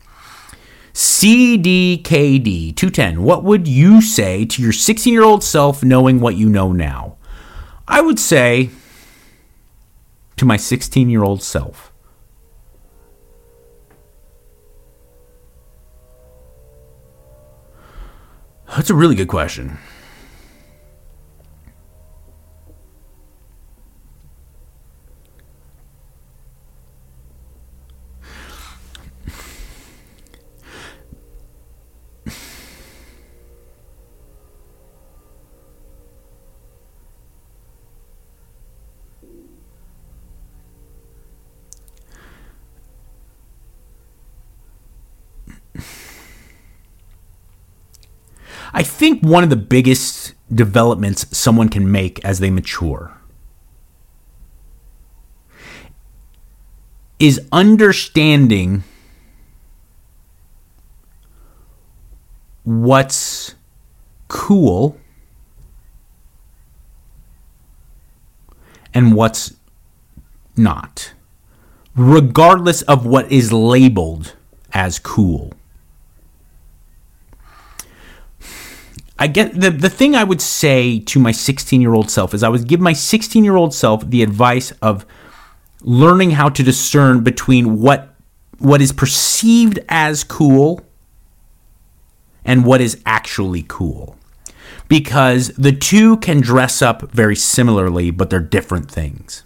[0.94, 3.22] CDKD 210.
[3.22, 7.16] What would you say to your 16 year old self knowing what you know now?
[7.86, 8.70] I would say
[10.36, 11.92] to my 16 year old self
[18.68, 19.78] That's a really good question.
[48.72, 53.18] I think one of the biggest developments someone can make as they mature
[57.18, 58.84] is understanding
[62.62, 63.54] what's
[64.28, 64.98] cool
[68.94, 69.54] and what's
[70.56, 71.12] not,
[71.96, 74.34] regardless of what is labeled
[74.72, 75.52] as cool.
[79.18, 82.42] I get the the thing I would say to my 16 year old self is
[82.42, 85.04] I would give my 16 year old self the advice of
[85.82, 88.14] learning how to discern between what
[88.58, 90.80] what is perceived as cool
[92.44, 94.16] and what is actually cool.
[94.88, 99.42] Because the two can dress up very similarly but they're different things.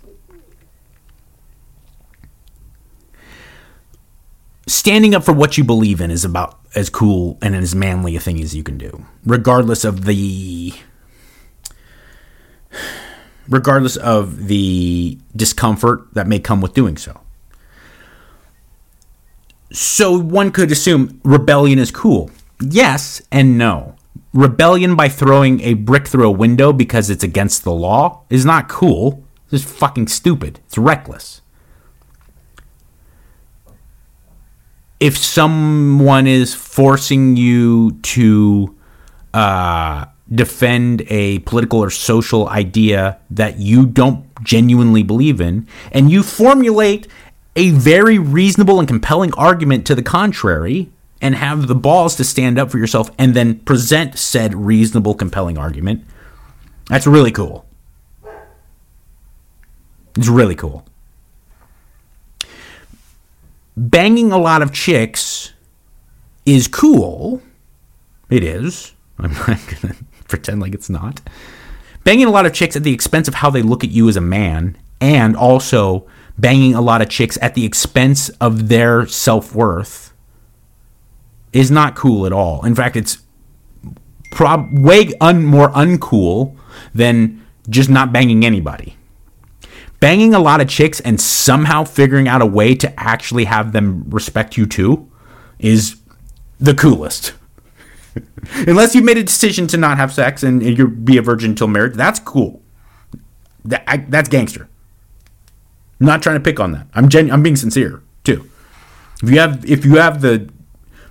[4.66, 8.20] Standing up for what you believe in is about as cool and as manly a
[8.20, 10.72] thing as you can do regardless of the
[13.48, 17.20] regardless of the discomfort that may come with doing so
[19.72, 22.30] so one could assume rebellion is cool.
[22.60, 23.96] Yes and no.
[24.34, 28.68] Rebellion by throwing a brick through a window because it's against the law is not
[28.68, 29.24] cool.
[29.50, 30.60] It's fucking stupid.
[30.66, 31.41] It's reckless.
[35.02, 38.76] If someone is forcing you to
[39.34, 46.22] uh, defend a political or social idea that you don't genuinely believe in, and you
[46.22, 47.08] formulate
[47.56, 52.56] a very reasonable and compelling argument to the contrary and have the balls to stand
[52.56, 56.04] up for yourself and then present said reasonable, compelling argument,
[56.88, 57.66] that's really cool.
[60.16, 60.86] It's really cool.
[63.76, 65.52] Banging a lot of chicks
[66.44, 67.42] is cool.
[68.28, 68.92] It is.
[69.18, 69.96] I'm not going to
[70.28, 71.20] pretend like it's not.
[72.04, 74.16] Banging a lot of chicks at the expense of how they look at you as
[74.16, 76.06] a man and also
[76.38, 80.12] banging a lot of chicks at the expense of their self worth
[81.52, 82.64] is not cool at all.
[82.64, 83.18] In fact, it's
[84.30, 86.56] prob- way un- more uncool
[86.94, 88.96] than just not banging anybody.
[90.02, 94.02] Banging a lot of chicks and somehow figuring out a way to actually have them
[94.08, 95.08] respect you too
[95.60, 95.94] is
[96.58, 97.34] the coolest.
[98.66, 101.68] Unless you made a decision to not have sex and you be a virgin until
[101.68, 102.60] marriage, that's cool.
[103.64, 104.68] That, I, that's gangster.
[106.00, 106.88] I'm not trying to pick on that.
[106.94, 108.50] I'm gen- I'm being sincere too.
[109.22, 110.50] If you have if you have the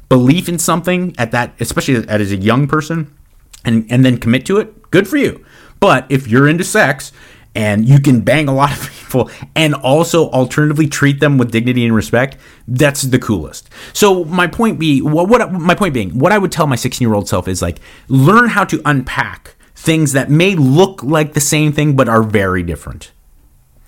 [0.10, 3.16] belief in something at that, especially as a young person,
[3.64, 5.46] and and then commit to it, good for you.
[5.80, 7.14] But if you're into sex
[7.54, 11.86] and you can bang a lot of people and also alternatively treat them with dignity
[11.86, 12.38] and respect,
[12.68, 13.70] that's the coolest.
[13.94, 17.06] So my point be what, what my point being, what I would tell my 16
[17.06, 21.42] year old self is like learn how to unpack things that may look like the
[21.42, 23.12] same thing but are very different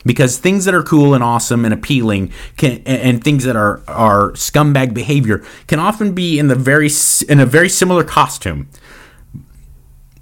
[0.06, 4.32] because things that are cool and awesome and appealing can, and things that are are
[4.32, 6.90] scumbag behavior can often be in the very
[7.30, 8.68] in a very similar costume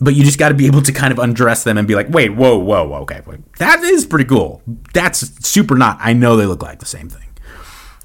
[0.01, 2.09] but you just got to be able to kind of undress them and be like
[2.09, 3.21] wait whoa whoa, whoa okay
[3.57, 4.61] that is pretty cool
[4.93, 7.27] that's super not i know they look like the same thing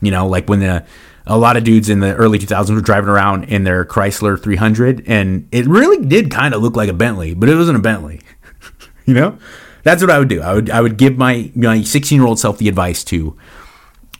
[0.00, 0.84] you know like when the
[1.28, 5.02] a lot of dudes in the early 2000s were driving around in their Chrysler 300
[5.08, 8.20] and it really did kind of look like a Bentley but it wasn't a Bentley
[9.06, 9.36] you know
[9.86, 10.42] that's what I would do.
[10.42, 13.36] I would I would give my my 16 year old self the advice to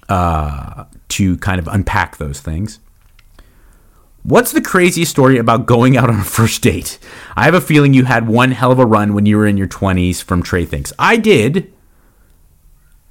[0.09, 2.79] uh, to kind of unpack those things.
[4.27, 6.99] What's the craziest story about going out on a first date?
[7.37, 9.57] I have a feeling you had one hell of a run when you were in
[9.57, 10.93] your 20s from Trey Thinks.
[10.99, 11.73] I did.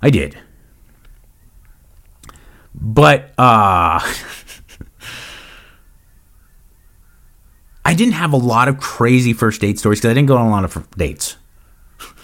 [0.02, 0.38] I did.
[2.74, 4.02] But uh
[7.86, 10.48] I didn't have a lot of crazy first date stories because I didn't go on
[10.48, 11.38] a lot of dates.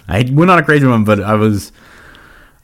[0.10, 1.71] I went on a crazy one, but I was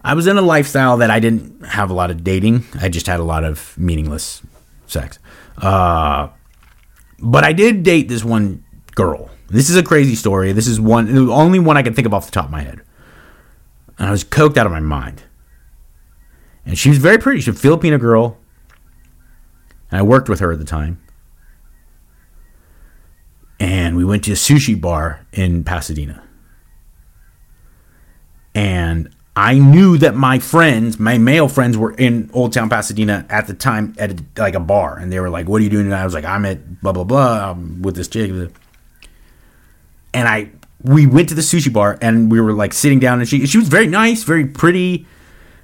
[0.02, 2.66] I was in a lifestyle that I didn't have a lot of dating.
[2.82, 4.42] I just had a lot of meaningless
[4.88, 5.20] sex.
[5.58, 6.30] Uh,
[7.20, 8.64] but I did date this one
[8.96, 9.30] girl.
[9.48, 10.52] This is a crazy story.
[10.52, 12.62] This is one the only one I can think of off the top of my
[12.62, 12.82] head.
[13.98, 15.24] And I was coked out of my mind.
[16.66, 17.42] And she was very pretty.
[17.42, 18.38] She's a Filipino girl.
[19.90, 21.02] And I worked with her at the time.
[23.60, 26.28] And we went to a sushi bar in Pasadena
[28.58, 33.46] and I knew that my friends, my male friends, were in Old Town Pasadena at
[33.46, 35.86] the time at a, like a bar, and they were like, "What are you doing?"
[35.86, 40.50] And I was like, "I'm at blah blah blah I'm with this chick." And I
[40.82, 43.60] we went to the sushi bar, and we were like sitting down, and she she
[43.60, 45.06] was very nice, very pretty.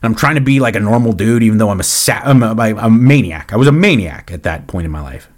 [0.03, 2.53] I'm trying to be like a normal dude, even though I'm a, sa- I'm a,
[2.75, 3.53] a maniac.
[3.53, 5.29] I was a maniac at that point in my life.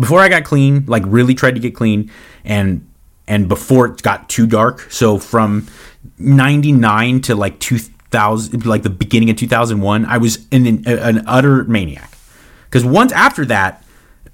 [0.00, 2.10] Before I got clean, like really tried to get clean,
[2.42, 2.88] and
[3.28, 4.90] and before it got too dark.
[4.90, 5.66] So from
[6.18, 12.16] 99 to like 2000, like the beginning of 2001, I was an, an, utter maniac.
[12.64, 13.84] Because once after that,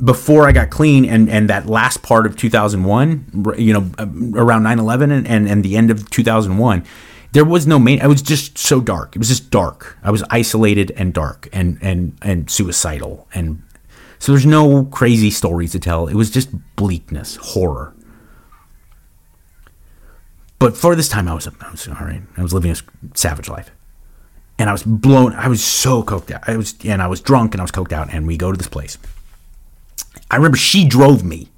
[0.03, 4.62] before I got clean and, and that last part of 2001, you know, um, around
[4.62, 6.85] 9 11 and, and, and the end of 2001,
[7.33, 8.01] there was no main.
[8.01, 9.14] I was just so dark.
[9.14, 9.99] It was just dark.
[10.03, 13.29] I was isolated and dark and, and, and suicidal.
[13.35, 13.62] And
[14.18, 16.07] so there's no crazy stories to tell.
[16.07, 17.95] It was just bleakness, horror.
[20.61, 22.22] But for this time, I was, I was all right.
[22.36, 22.76] I was living a
[23.16, 23.72] savage life.
[24.61, 25.32] and I was blown.
[25.32, 26.42] I was so coked out.
[26.46, 28.12] I was, and I was drunk, and I was coked out.
[28.12, 28.98] And we go to this place.
[30.30, 31.48] I remember she drove me.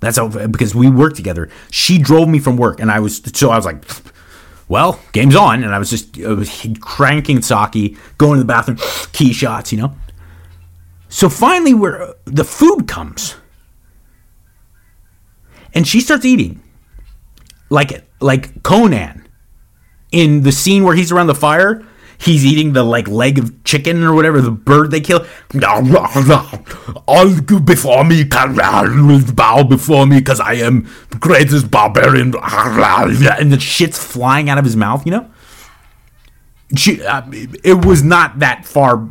[0.00, 1.50] That's how because we worked together.
[1.70, 3.84] She drove me from work, and I was so I was like,
[4.68, 8.78] "Well, game's on," and I was just I was cranking sake, going to the bathroom,
[9.12, 9.94] key shots, you know.
[11.10, 13.34] So finally, where the food comes,
[15.74, 16.62] and she starts eating,
[17.70, 19.28] like like Conan,
[20.12, 21.84] in the scene where he's around the fire.
[22.20, 25.24] He's eating the like leg of chicken or whatever the bird they kill.
[27.06, 28.24] All before me
[29.36, 32.34] bow before me because I am the greatest barbarian.
[32.36, 35.06] And the shit's flying out of his mouth.
[35.06, 35.30] You know.
[36.76, 39.08] She, uh, it was not that far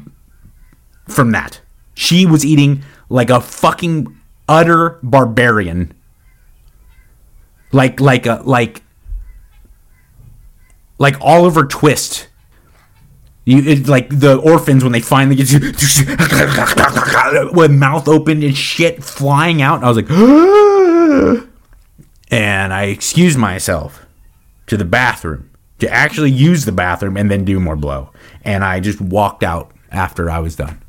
[1.08, 1.62] from that.
[1.96, 4.14] She was eating like a fucking
[4.50, 5.94] utter barbarian.
[7.72, 8.82] Like like a like
[10.98, 12.28] like Oliver Twist.
[13.46, 15.60] You it, like the orphans when they finally get you
[17.54, 19.78] with mouth open and shit flying out.
[19.78, 20.10] And I was like,
[22.30, 24.06] and I excused myself
[24.68, 25.50] to the bathroom
[25.80, 28.12] to actually use the bathroom and then do more blow.
[28.44, 30.82] And I just walked out after I was done.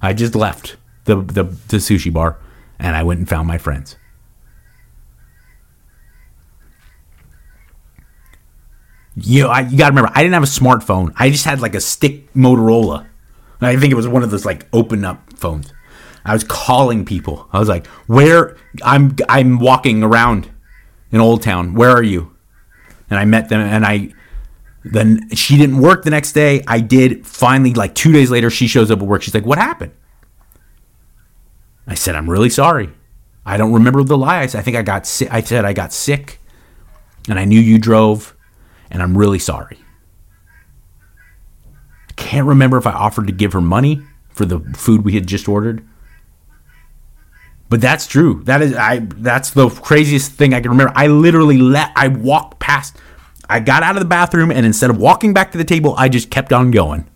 [0.00, 2.38] I just left the, the, the sushi bar
[2.78, 3.96] and I went and found my friends.
[9.16, 11.12] You know, I, you gotta remember, I didn't have a smartphone.
[11.16, 13.06] I just had like a stick Motorola.
[13.60, 15.72] I think it was one of those like open up phones.
[16.24, 17.48] I was calling people.
[17.52, 18.56] I was like, "Where?
[18.82, 20.50] I'm I'm walking around
[21.12, 21.74] in Old Town.
[21.74, 22.36] Where are you?"
[23.08, 24.12] And I met them, and I
[24.84, 26.62] then she didn't work the next day.
[26.66, 27.26] I did.
[27.26, 29.22] Finally, like two days later, she shows up at work.
[29.22, 29.92] She's like, "What happened?"
[31.86, 32.90] I said, "I'm really sorry.
[33.44, 34.42] I don't remember the lie.
[34.42, 35.28] I think I got sick.
[35.32, 36.40] I said I got sick,
[37.28, 38.34] and I knew you drove,
[38.90, 39.78] and I'm really sorry."
[42.10, 45.26] I can't remember if I offered to give her money for the food we had
[45.26, 45.86] just ordered.
[47.68, 48.42] But that's true.
[48.44, 50.92] That is I that's the craziest thing I can remember.
[50.96, 52.96] I literally let I walked past
[53.48, 56.08] I got out of the bathroom and instead of walking back to the table, I
[56.08, 57.08] just kept on going.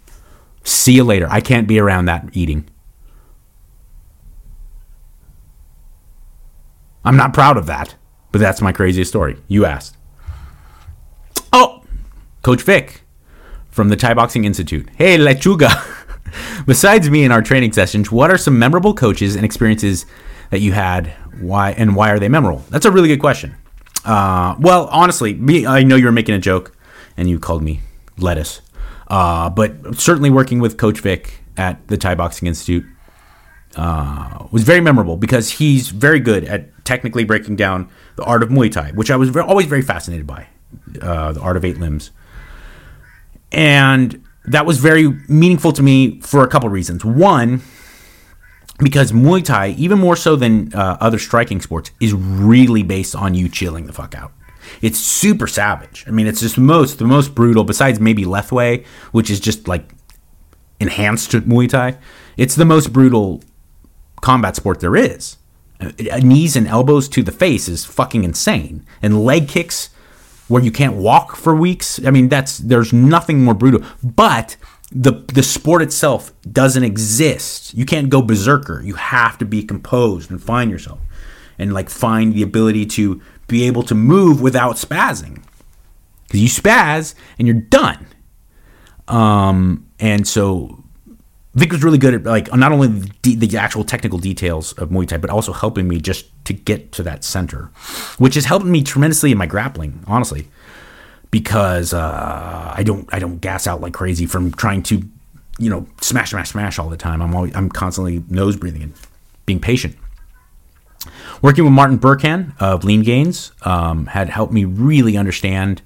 [0.65, 1.27] See you later.
[1.31, 2.69] I can't be around that eating.
[7.05, 7.95] I'm not proud of that,
[8.33, 9.37] but that's my craziest story.
[9.49, 9.97] You asked.
[11.53, 11.83] Oh,
[12.43, 13.03] Coach Vic
[13.71, 14.89] from the Thai Boxing Institute.
[14.97, 15.71] Hey, Lechuga.
[16.67, 20.07] Besides me in our training sessions, what are some memorable coaches and experiences
[20.51, 21.09] that you had?
[21.41, 22.63] Why and why are they memorable?
[22.69, 23.57] That's a really good question.
[24.05, 26.77] Uh, well, honestly, me, I know you were making a joke,
[27.17, 27.81] and you called me
[28.19, 28.61] lettuce.
[29.09, 32.85] Uh, but certainly working with Coach Vic at the Thai Boxing Institute
[33.77, 38.49] uh, was very memorable because he's very good at technically breaking down the art of
[38.49, 40.47] Muay Thai, which I was very, always very fascinated by,
[41.01, 42.11] uh, the art of eight limbs.
[43.53, 47.05] And that was very meaningful to me for a couple reasons.
[47.05, 47.63] One,
[48.79, 53.35] because Muay Thai, even more so than uh, other striking sports, is really based on
[53.35, 54.33] you chilling the fuck out.
[54.83, 56.05] It's super savage.
[56.07, 57.65] I mean, it's just most the most brutal.
[57.65, 59.91] Besides maybe Lethwei, which is just like
[60.79, 61.99] enhanced Muay Thai,
[62.37, 63.43] it's the most brutal
[64.21, 65.37] combat sport there is.
[65.81, 69.91] Uh, knees and elbows to the face is fucking insane, and leg kicks
[70.49, 71.99] where you can't walk for weeks.
[72.05, 73.83] I mean, that's there's nothing more brutal.
[74.03, 74.57] But
[74.93, 77.73] the the sport itself doesn't exist.
[77.75, 78.83] You can't go berserker.
[78.83, 80.99] You have to be composed and find yourself,
[81.59, 85.43] and like find the ability to be able to move without spazzing.
[86.27, 88.07] Because you spaz and you're done.
[89.09, 90.80] Um, and so
[91.55, 92.89] Vic was really good at like not only
[93.23, 96.93] the, the, actual technical details of Muay Thai, but also helping me just to get
[96.93, 97.71] to that center,
[98.19, 100.47] which has helped me tremendously in my grappling, honestly
[101.31, 105.03] because uh, I don't I don't gas out like crazy from trying to
[105.59, 107.23] you know smash smash smash all the time.
[107.23, 108.93] I'm always, I'm constantly nose breathing and
[109.47, 109.97] being patient.
[111.41, 115.81] Working with Martin Berkhan of Lean Gains um, had helped me really understand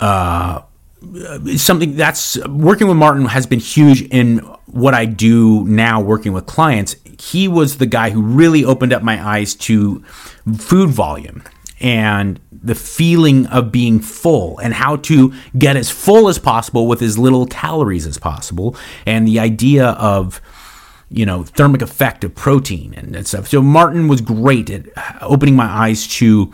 [0.00, 0.62] uh,
[1.02, 6.32] Uh, something that's working with Martin has been huge in what I do now working
[6.32, 6.94] with clients.
[7.20, 10.02] He was the guy who really opened up my eyes to
[10.56, 11.42] food volume
[11.80, 17.02] and the feeling of being full and how to get as full as possible with
[17.02, 20.40] as little calories as possible and the idea of
[21.10, 24.86] you know thermic effect of protein and stuff so martin was great at
[25.20, 26.52] opening my eyes to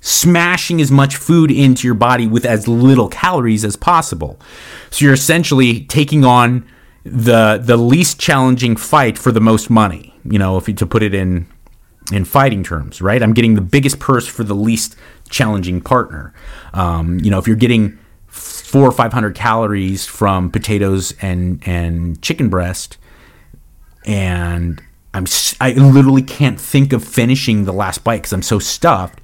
[0.00, 4.40] smashing as much food into your body with as little calories as possible
[4.90, 6.66] so you're essentially taking on
[7.04, 11.02] the the least challenging fight for the most money you know if you to put
[11.02, 11.46] it in
[12.12, 13.22] in fighting terms, right?
[13.22, 14.96] I'm getting the biggest purse for the least
[15.28, 16.32] challenging partner.
[16.74, 22.20] Um, you know, if you're getting four or five hundred calories from potatoes and and
[22.22, 22.98] chicken breast,
[24.04, 24.82] and
[25.14, 25.26] I'm
[25.60, 29.20] I literally can't think of finishing the last bite because I'm so stuffed.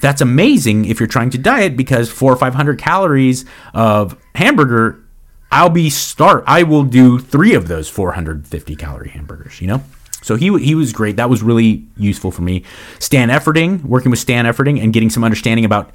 [0.00, 3.44] That's amazing if you're trying to diet because four or five hundred calories
[3.74, 5.02] of hamburger,
[5.50, 6.44] I'll be start.
[6.46, 9.60] I will do three of those 450 calorie hamburgers.
[9.60, 9.82] You know.
[10.22, 11.16] So he he was great.
[11.16, 12.64] That was really useful for me.
[12.98, 15.92] Stan Efferding, working with Stan Efferding and getting some understanding about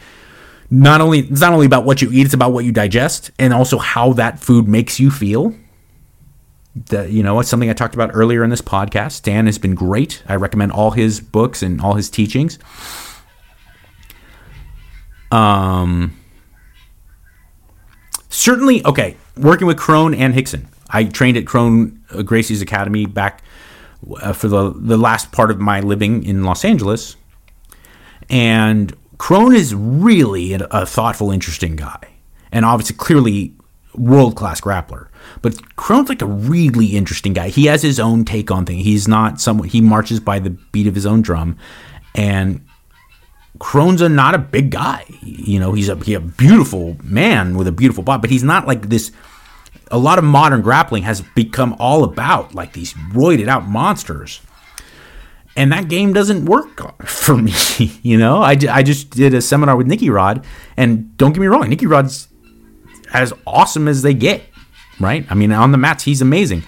[0.70, 3.54] not only it's not only about what you eat, it's about what you digest and
[3.54, 5.54] also how that food makes you feel.
[6.88, 9.12] That you know, it's something I talked about earlier in this podcast.
[9.12, 10.24] Stan has been great.
[10.30, 12.58] I recommend all his books and all his teachings.
[15.32, 16.18] Um
[18.30, 20.66] certainly okay, working with Kron and Rickson.
[20.90, 23.44] I trained at Kron uh, Gracie's Academy back
[24.22, 27.16] uh, for the the last part of my living in Los Angeles.
[28.30, 32.08] And Kron is really a, a thoughtful, interesting guy,
[32.52, 33.54] and obviously, clearly,
[33.94, 35.08] world class grappler.
[35.42, 37.50] But Kron's like a really interesting guy.
[37.50, 38.84] He has his own take on things.
[38.84, 41.58] He's not someone he marches by the beat of his own drum,
[42.16, 42.66] and
[43.60, 45.06] Kron's not a big guy.
[45.22, 48.68] You know, he's a, he a beautiful man with a beautiful body, but he's not
[48.68, 49.12] like this.
[49.91, 54.41] A lot of modern grappling has become all about like these roided out monsters
[55.56, 57.54] and that game doesn't work for me.
[58.02, 60.45] You know, I, I just did a seminar with Nicky Rod,
[60.78, 62.28] and don't get me wrong, Nicky Rod's
[63.14, 64.43] as awesome as they get,
[64.99, 65.26] right?
[65.30, 66.64] I mean, on the mats, he's amazing.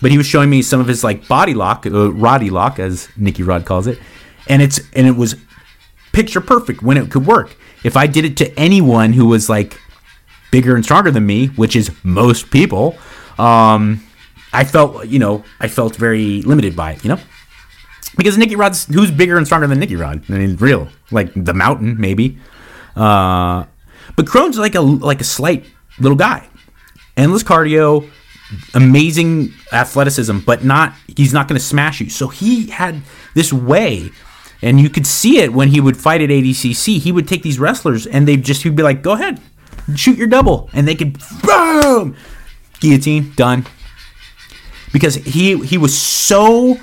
[0.00, 3.08] But he was showing me some of his like body lock, uh, Roddy lock, as
[3.16, 3.98] Nicky Rod calls it,
[4.48, 5.36] and it's and it was
[6.12, 7.56] picture perfect when it could work.
[7.84, 9.80] If I did it to anyone who was like
[10.50, 12.96] bigger and stronger than me, which is most people,
[13.38, 14.04] um,
[14.52, 17.04] I felt you know I felt very limited by it.
[17.04, 17.20] You know
[18.16, 20.22] because Nicky Rod's who's bigger and stronger than Nicky Rod?
[20.28, 22.38] I mean, real like the Mountain maybe,
[22.96, 23.64] uh,
[24.16, 25.64] but Kron's like a like a slight
[25.98, 26.46] little guy,
[27.16, 28.08] endless cardio,
[28.74, 32.10] amazing athleticism, but not he's not going to smash you.
[32.10, 33.02] So he had
[33.34, 34.10] this way,
[34.62, 36.98] and you could see it when he would fight at ADCC.
[36.98, 39.40] He would take these wrestlers and they'd just he'd be like, "Go ahead,
[39.96, 42.16] shoot your double," and they could boom,
[42.80, 43.66] guillotine done,
[44.92, 46.78] because he he was so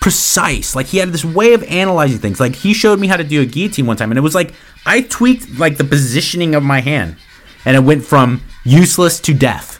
[0.00, 0.76] precise.
[0.76, 2.38] Like he had this way of analyzing things.
[2.38, 4.52] Like he showed me how to do a guillotine one time, and it was like
[4.84, 7.16] I tweaked like the positioning of my hand,
[7.64, 9.78] and it went from useless to death.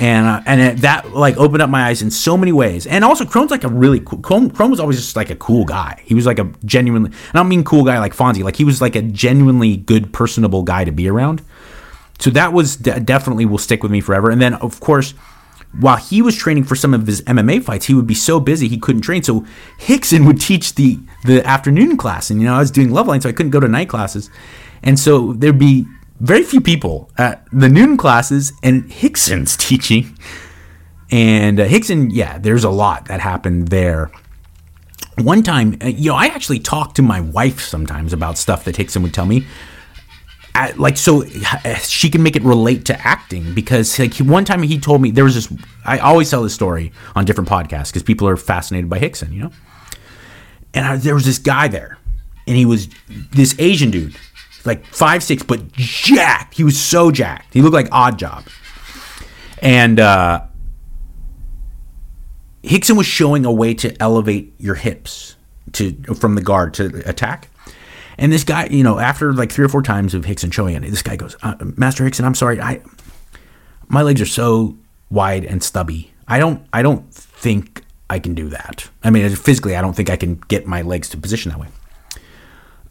[0.00, 2.86] And uh, and it, that like opened up my eyes in so many ways.
[2.86, 4.18] And also, Kron's like a really cool.
[4.20, 6.02] Kron, Kron was always just like a cool guy.
[6.06, 7.10] He was like a genuinely.
[7.10, 8.42] And I don't mean cool guy like Fonzie.
[8.42, 11.42] Like he was like a genuinely good, personable guy to be around.
[12.18, 14.30] So that was de- definitely will stick with me forever.
[14.30, 15.14] And then of course
[15.78, 18.68] while he was training for some of his MMA fights, he would be so busy
[18.68, 19.22] he couldn't train.
[19.22, 19.44] So
[19.78, 23.28] Rickson would teach the the afternoon class, and you know I was doing Loveline, so
[23.28, 24.30] I couldn't go to night classes,
[24.82, 25.86] and so there'd be
[26.20, 30.16] very few people at the noon classes, and Rickson's teaching.
[31.10, 34.10] And uh, Rickson, yeah, there's a lot that happened there.
[35.18, 38.76] One time, uh, you know, I actually talked to my wife sometimes about stuff that
[38.76, 39.44] Rickson would tell me
[40.54, 41.24] at, like so
[41.82, 45.24] she can make it relate to acting because like one time he told me there
[45.24, 48.98] was this I always tell this story on different podcasts because people are fascinated by
[48.98, 49.52] Rickson, you know.
[50.74, 51.98] And I, there was this guy there,
[52.46, 52.88] and he was
[53.32, 54.16] this Asian dude,
[54.64, 56.54] like five six, but jacked.
[56.54, 57.52] He was so jacked.
[57.54, 58.44] He looked like Odd Job,
[59.62, 60.42] and uh,
[62.62, 65.36] Rickson was showing a way to elevate your hips
[65.72, 67.48] to from the guard to attack.
[68.18, 70.82] And this guy, you know, after like three or four times of Rickson showing it,
[70.82, 72.82] this guy goes, uh, "Master Rickson, I'm sorry, I
[73.88, 74.76] my legs are so
[75.10, 76.12] wide and stubby.
[76.28, 78.88] I don't, I don't think I can do that.
[79.02, 81.68] I mean, physically, I don't think I can get my legs to position that way."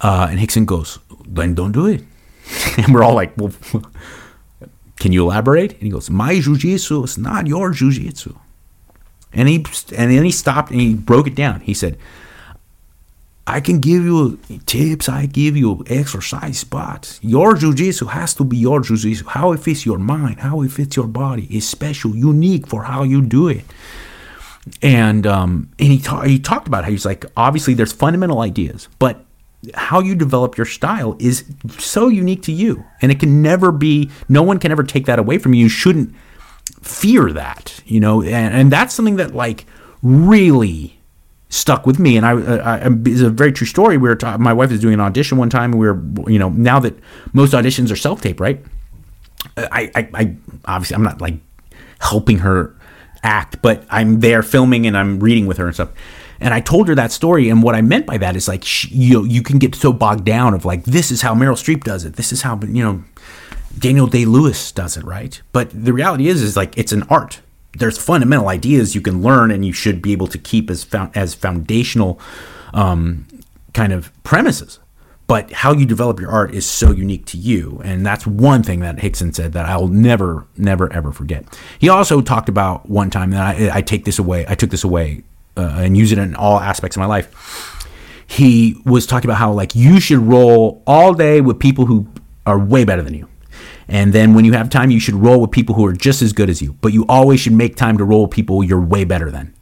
[0.01, 2.03] Uh, and Rickson goes, "Then don't do it."
[2.77, 3.53] and we're all like, "Well,
[4.99, 8.35] can you elaborate?" And he goes, "My jujitsu is not your jujitsu."
[9.33, 9.57] And he
[9.95, 11.59] and then he stopped and he broke it down.
[11.61, 11.97] He said,
[13.49, 14.37] I can give you
[14.67, 19.25] tips, I give you exercise, but your jujitsu has to be your jujitsu.
[19.25, 23.01] How it fits your mind, how it fits your body is special, unique for how
[23.01, 23.65] you do it.
[24.83, 28.87] And um, and he ta- he talked about how he's like obviously there's fundamental ideas,
[28.99, 29.25] but
[29.73, 31.43] how you develop your style is
[31.77, 34.09] so unique to you, and it can never be.
[34.27, 35.63] No one can ever take that away from you.
[35.63, 36.15] You shouldn't
[36.81, 39.65] fear that, you know, and, and that's something that like
[40.01, 40.99] really
[41.49, 42.15] stuck with me.
[42.15, 43.97] And I, uh, I, I it's a very true story.
[43.97, 45.71] We were ta- my wife was doing an audition one time.
[45.71, 46.97] And we were, you know, now that
[47.33, 48.63] most auditions are self tape, right?
[49.57, 50.35] Uh, I, I, I,
[50.65, 51.35] obviously I'm not like
[51.99, 52.75] helping her
[53.23, 55.89] act, but I'm there filming and I'm reading with her and stuff.
[56.41, 58.89] And I told her that story, and what I meant by that is like sh-
[58.91, 62.05] you you can get so bogged down of like this is how Meryl Streep does
[62.05, 63.03] it, this is how you know
[63.77, 65.41] Daniel Day Lewis does it, right?
[65.51, 67.41] But the reality is, is like it's an art.
[67.77, 71.35] There's fundamental ideas you can learn, and you should be able to keep as as
[71.35, 72.19] foundational
[72.73, 73.27] um,
[73.73, 74.79] kind of premises.
[75.27, 78.79] But how you develop your art is so unique to you, and that's one thing
[78.79, 81.45] that Rickson said that I'll never, never, ever forget.
[81.77, 84.45] He also talked about one time that I, I take this away.
[84.47, 85.21] I took this away
[85.57, 87.85] uh, and use it in all aspects of my life.
[88.27, 92.07] He was talking about how like you should roll all day with people who
[92.45, 93.27] are way better than you
[93.89, 96.31] and then when you have time, you should roll with people who are just as
[96.31, 96.73] good as you.
[96.73, 99.55] But you always should make time to roll with people you're way better than.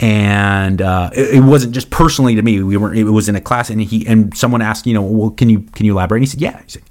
[0.00, 2.62] And uh, it, it, wasn't just personally to me.
[2.62, 5.30] We were it was in a class, and he and someone asked, you know, well,
[5.30, 6.18] can you can you elaborate?
[6.18, 6.62] And he said, yeah.
[6.62, 6.82] He said,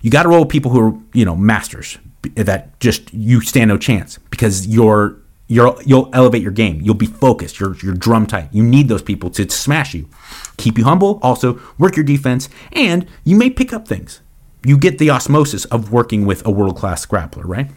[0.00, 1.98] you got to roll with people who are you know masters
[2.36, 6.80] that just you stand no chance because you're you're you'll elevate your game.
[6.82, 7.60] You'll be focused.
[7.60, 8.48] You're you're drum tight.
[8.52, 10.08] You need those people to smash you,
[10.56, 11.18] keep you humble.
[11.22, 14.20] Also work your defense, and you may pick up things
[14.64, 17.70] you get the osmosis of working with a world class grappler, right?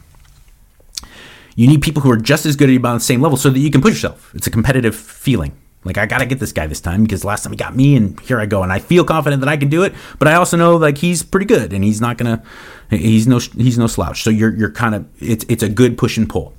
[1.55, 3.49] You need people who are just as good at you on the same level so
[3.49, 4.32] that you can push yourself.
[4.34, 5.57] It's a competitive feeling.
[5.84, 7.95] Like I got to get this guy this time because last time he got me,
[7.95, 9.93] and here I go, and I feel confident that I can do it.
[10.20, 12.43] But I also know like he's pretty good, and he's not gonna,
[12.89, 14.24] he's no he's no slouch.
[14.24, 16.53] So you're you're kind of it's it's a good push and pull.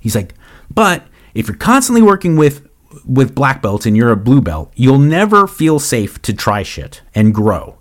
[0.00, 0.34] He's like,
[0.72, 2.66] but if you're constantly working with
[3.04, 7.02] with black belts and you're a blue belt, you'll never feel safe to try shit
[7.14, 7.78] and grow.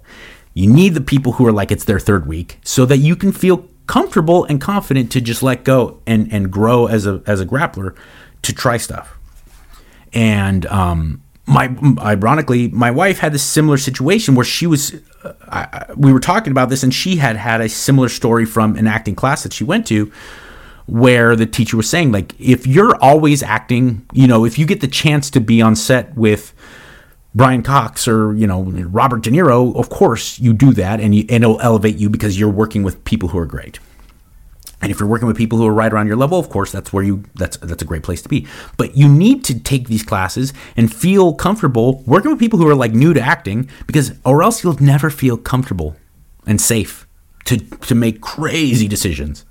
[0.54, 3.32] You need the people who are like it's their third week so that you can
[3.32, 7.46] feel comfortable and confident to just let go and, and grow as a, as a
[7.46, 7.96] grappler
[8.44, 9.18] to try stuff.
[10.14, 14.96] And um, my ironically, my wife had this similar situation where she was.
[15.24, 18.76] Uh, I, we were talking about this, and she had had a similar story from
[18.76, 20.12] an acting class that she went to,
[20.90, 24.82] where the teacher was saying, like, if you're always acting, you know, if you get
[24.82, 26.54] the chance to be on set with
[27.36, 31.26] Brian Cox or you know Robert De Niro, of course you do that, and, you,
[31.30, 33.80] and it'll elevate you because you're working with people who are great.
[34.82, 36.92] And if you're working with people who are right around your level, of course, that's
[36.94, 38.48] where you that's that's a great place to be.
[38.78, 42.76] But you need to take these classes and feel comfortable working with people who are
[42.76, 45.98] like new to acting, because or else you'll never feel comfortable
[46.48, 47.08] and safe
[47.46, 49.46] to to make crazy decisions.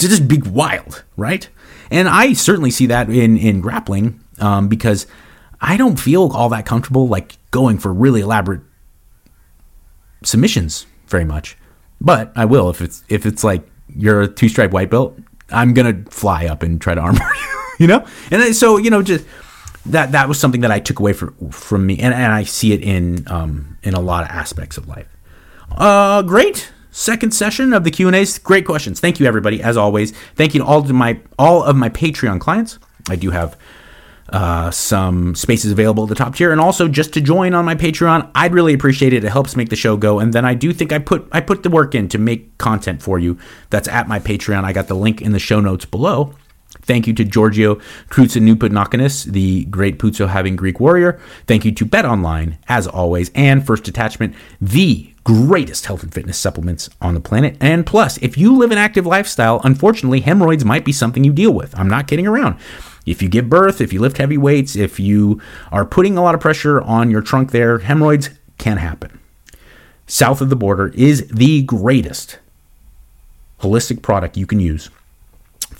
[0.00, 1.48] To just be wild, right?
[1.90, 5.06] And I certainly see that in in grappling um, because
[5.60, 8.62] I don't feel all that comfortable like going for really elaborate
[10.22, 11.56] submissions very much.
[12.00, 15.18] But I will if it's if it's like you're a two stripe white belt,
[15.50, 18.06] I'm gonna fly up and try to armor you, you know.
[18.30, 19.26] And so you know, just
[19.86, 22.72] that that was something that I took away from from me, and, and I see
[22.72, 25.08] it in um, in a lot of aspects of life.
[25.72, 28.38] Uh, great second session of the Q and A's.
[28.38, 29.00] Great questions.
[29.00, 29.62] Thank you, everybody.
[29.62, 32.78] As always, thank you to all my all of my Patreon clients.
[33.08, 33.56] I do have
[34.30, 37.74] uh, some spaces available at the top tier, and also just to join on my
[37.74, 39.24] Patreon, I'd really appreciate it.
[39.24, 41.62] It helps make the show go, and then I do think I put I put
[41.62, 43.38] the work in to make content for you.
[43.70, 44.64] That's at my Patreon.
[44.64, 46.34] I got the link in the show notes below.
[46.82, 47.76] Thank you to Giorgio
[48.08, 51.20] Krutsanupanakonis, the great Putso having Greek warrior.
[51.46, 56.38] Thank you to Bet Online, as always, and 1st Detachment, the greatest health and fitness
[56.38, 57.56] supplements on the planet.
[57.60, 61.52] And plus, if you live an active lifestyle, unfortunately, hemorrhoids might be something you deal
[61.52, 61.78] with.
[61.78, 62.58] I'm not kidding around.
[63.06, 65.40] If you give birth, if you lift heavy weights, if you
[65.72, 69.18] are putting a lot of pressure on your trunk there, hemorrhoids can happen.
[70.06, 72.38] South of the border is the greatest
[73.60, 74.90] holistic product you can use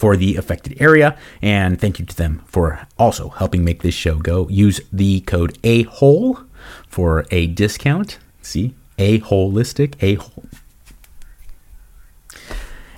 [0.01, 1.15] for the affected area.
[1.43, 4.49] And thank you to them for also helping make this show go.
[4.49, 6.47] Use the code AHOLE
[6.89, 8.19] for a discount.
[8.41, 10.47] See, a holistic, a whole.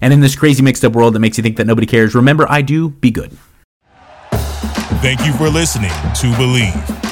[0.00, 2.46] And in this crazy mixed up world that makes you think that nobody cares, remember
[2.48, 3.36] I do be good.
[5.02, 7.11] Thank you for listening to Bleav.